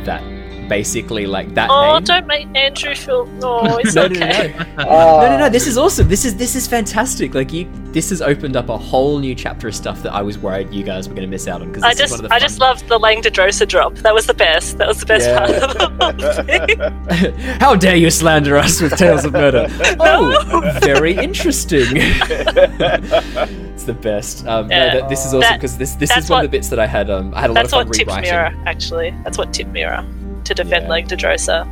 [0.05, 0.24] that
[0.72, 2.04] basically like that Oh, name.
[2.06, 3.28] don't make Andrew feel.
[3.44, 4.56] Oh, it's no, no, no, okay.
[4.78, 4.86] no.
[4.88, 5.20] Oh.
[5.22, 5.50] no, no, no.
[5.50, 6.08] This is awesome.
[6.08, 7.34] This is this is fantastic.
[7.34, 10.38] Like you, this has opened up a whole new chapter of stuff that I was
[10.38, 11.68] worried you guys were going to miss out on.
[11.68, 13.96] Because I just, one of the I fun- just loved the Langdedrosa drop.
[13.96, 14.78] That was the best.
[14.78, 15.38] That was the best Yeah.
[15.39, 17.34] part of the whole thing.
[17.60, 19.68] How dare you slander us with tales of murder?
[20.00, 21.98] Oh, very interesting.
[21.98, 24.48] it's the best.
[24.48, 24.93] Um, no, Yeah.
[25.02, 26.80] that, this is awesome because this this that's is one what- of the bits that
[26.80, 27.10] I had.
[27.10, 28.32] Um, I had a lot of fun what tipped rewriting.
[28.32, 29.14] Mira, actually.
[29.26, 30.06] That's what tipped Mira
[30.46, 30.89] to defend Yeah.
[30.92, 31.68] Langdedrosa.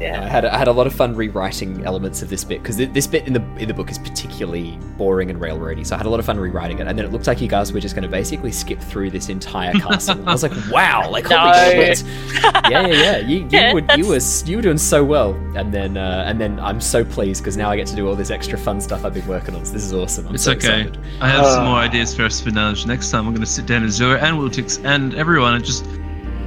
[0.00, 0.28] I Yeah.
[0.28, 3.26] had I had a lot of fun rewriting elements of this bit because this bit
[3.26, 5.84] in the in the book is particularly boring and railroady.
[5.84, 7.48] So I had a lot of fun rewriting it, and then it looked like you
[7.48, 10.16] guys were just going to basically skip through this entire castle.
[10.28, 11.92] I was like, wow, like holy No.
[11.94, 12.04] shit!
[12.70, 13.16] yeah, yeah, yeah.
[13.18, 16.40] You, you, Yeah, were, you were you were doing so well, and then uh, and
[16.40, 19.04] then I'm so pleased because now I get to do all this extra fun stuff
[19.04, 19.64] I've been working on.
[19.64, 20.28] So this is awesome.
[20.28, 20.82] I'm It's so okay.
[20.82, 20.98] excited.
[21.20, 21.70] I have some Ah.
[21.70, 22.86] more ideas for espionage.
[22.86, 25.84] Next time, I'm going to sit down with Azure and Wiltix and everyone and just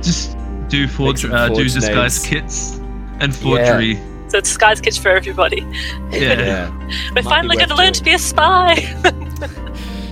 [0.01, 0.37] just
[0.71, 2.25] do forge, some uh, do disguise names.
[2.27, 2.77] kits
[3.19, 3.95] and forgery.
[4.29, 5.61] So it's Sky's Kitch for everybody.
[6.09, 6.19] Yeah.
[6.39, 6.69] Yeah.
[7.15, 8.75] We're Might finally going to worth learn to be a spy.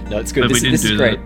[0.09, 0.41] No, it's good.
[0.41, 1.19] But we This, didn't this is do great.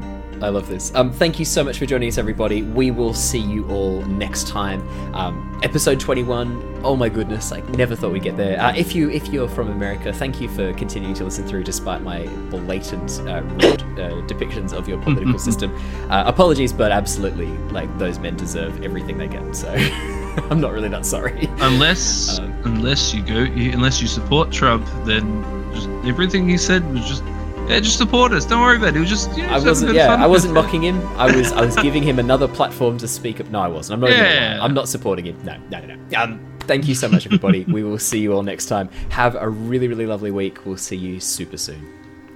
[0.43, 0.93] I love this.
[0.93, 2.63] Um, thank you so much for joining us, everybody.
[2.63, 4.85] We will see you all next time.
[5.15, 6.81] Um, episode 21.
[6.83, 7.53] Oh my goodness!
[7.53, 8.59] I never thought we'd get there.
[8.59, 12.01] Uh, if you if you're from America, thank you for continuing to listen through, despite
[12.01, 15.73] my blatant uh, rude uh, depictions of your political system.
[16.09, 19.55] Uh, apologies, but absolutely, like those men deserve everything they get.
[19.55, 19.69] So
[20.49, 21.47] I'm not really that sorry.
[21.61, 25.41] Unless Um, unless you go you, unless you support Trump, then
[25.73, 27.23] just everything he said was just
[27.67, 28.45] yeah, just support us.
[28.45, 28.97] Don't worry about it.
[28.97, 29.93] It was just yeah, I just wasn't.
[29.93, 30.21] Yeah, fun.
[30.21, 31.01] I wasn't mocking him.
[31.17, 31.51] I was.
[31.53, 33.49] I was giving him another platform to speak up.
[33.49, 33.95] No, I wasn't.
[33.95, 34.09] I'm not.
[34.11, 34.59] even Yeah.
[34.61, 35.37] I'm not supporting him.
[35.43, 36.19] No, no, no, no.
[36.19, 37.63] Um, thank you so much, everybody.
[37.67, 38.89] we will see you all next time.
[39.09, 40.65] Have a really, really lovely week.
[40.65, 41.81] We'll see you super soon.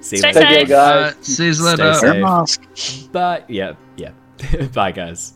[0.02, 0.40] See you Stay later.
[0.40, 0.70] Take care, safe.
[0.70, 1.14] guys.
[1.14, 1.76] Uh, see you later.
[1.76, 1.94] Stay later.
[1.94, 2.04] safe.
[2.04, 3.12] Wear a mask.
[3.12, 3.44] Bye.
[3.48, 4.12] Yeah, yeah.
[4.74, 5.34] Bye, guys.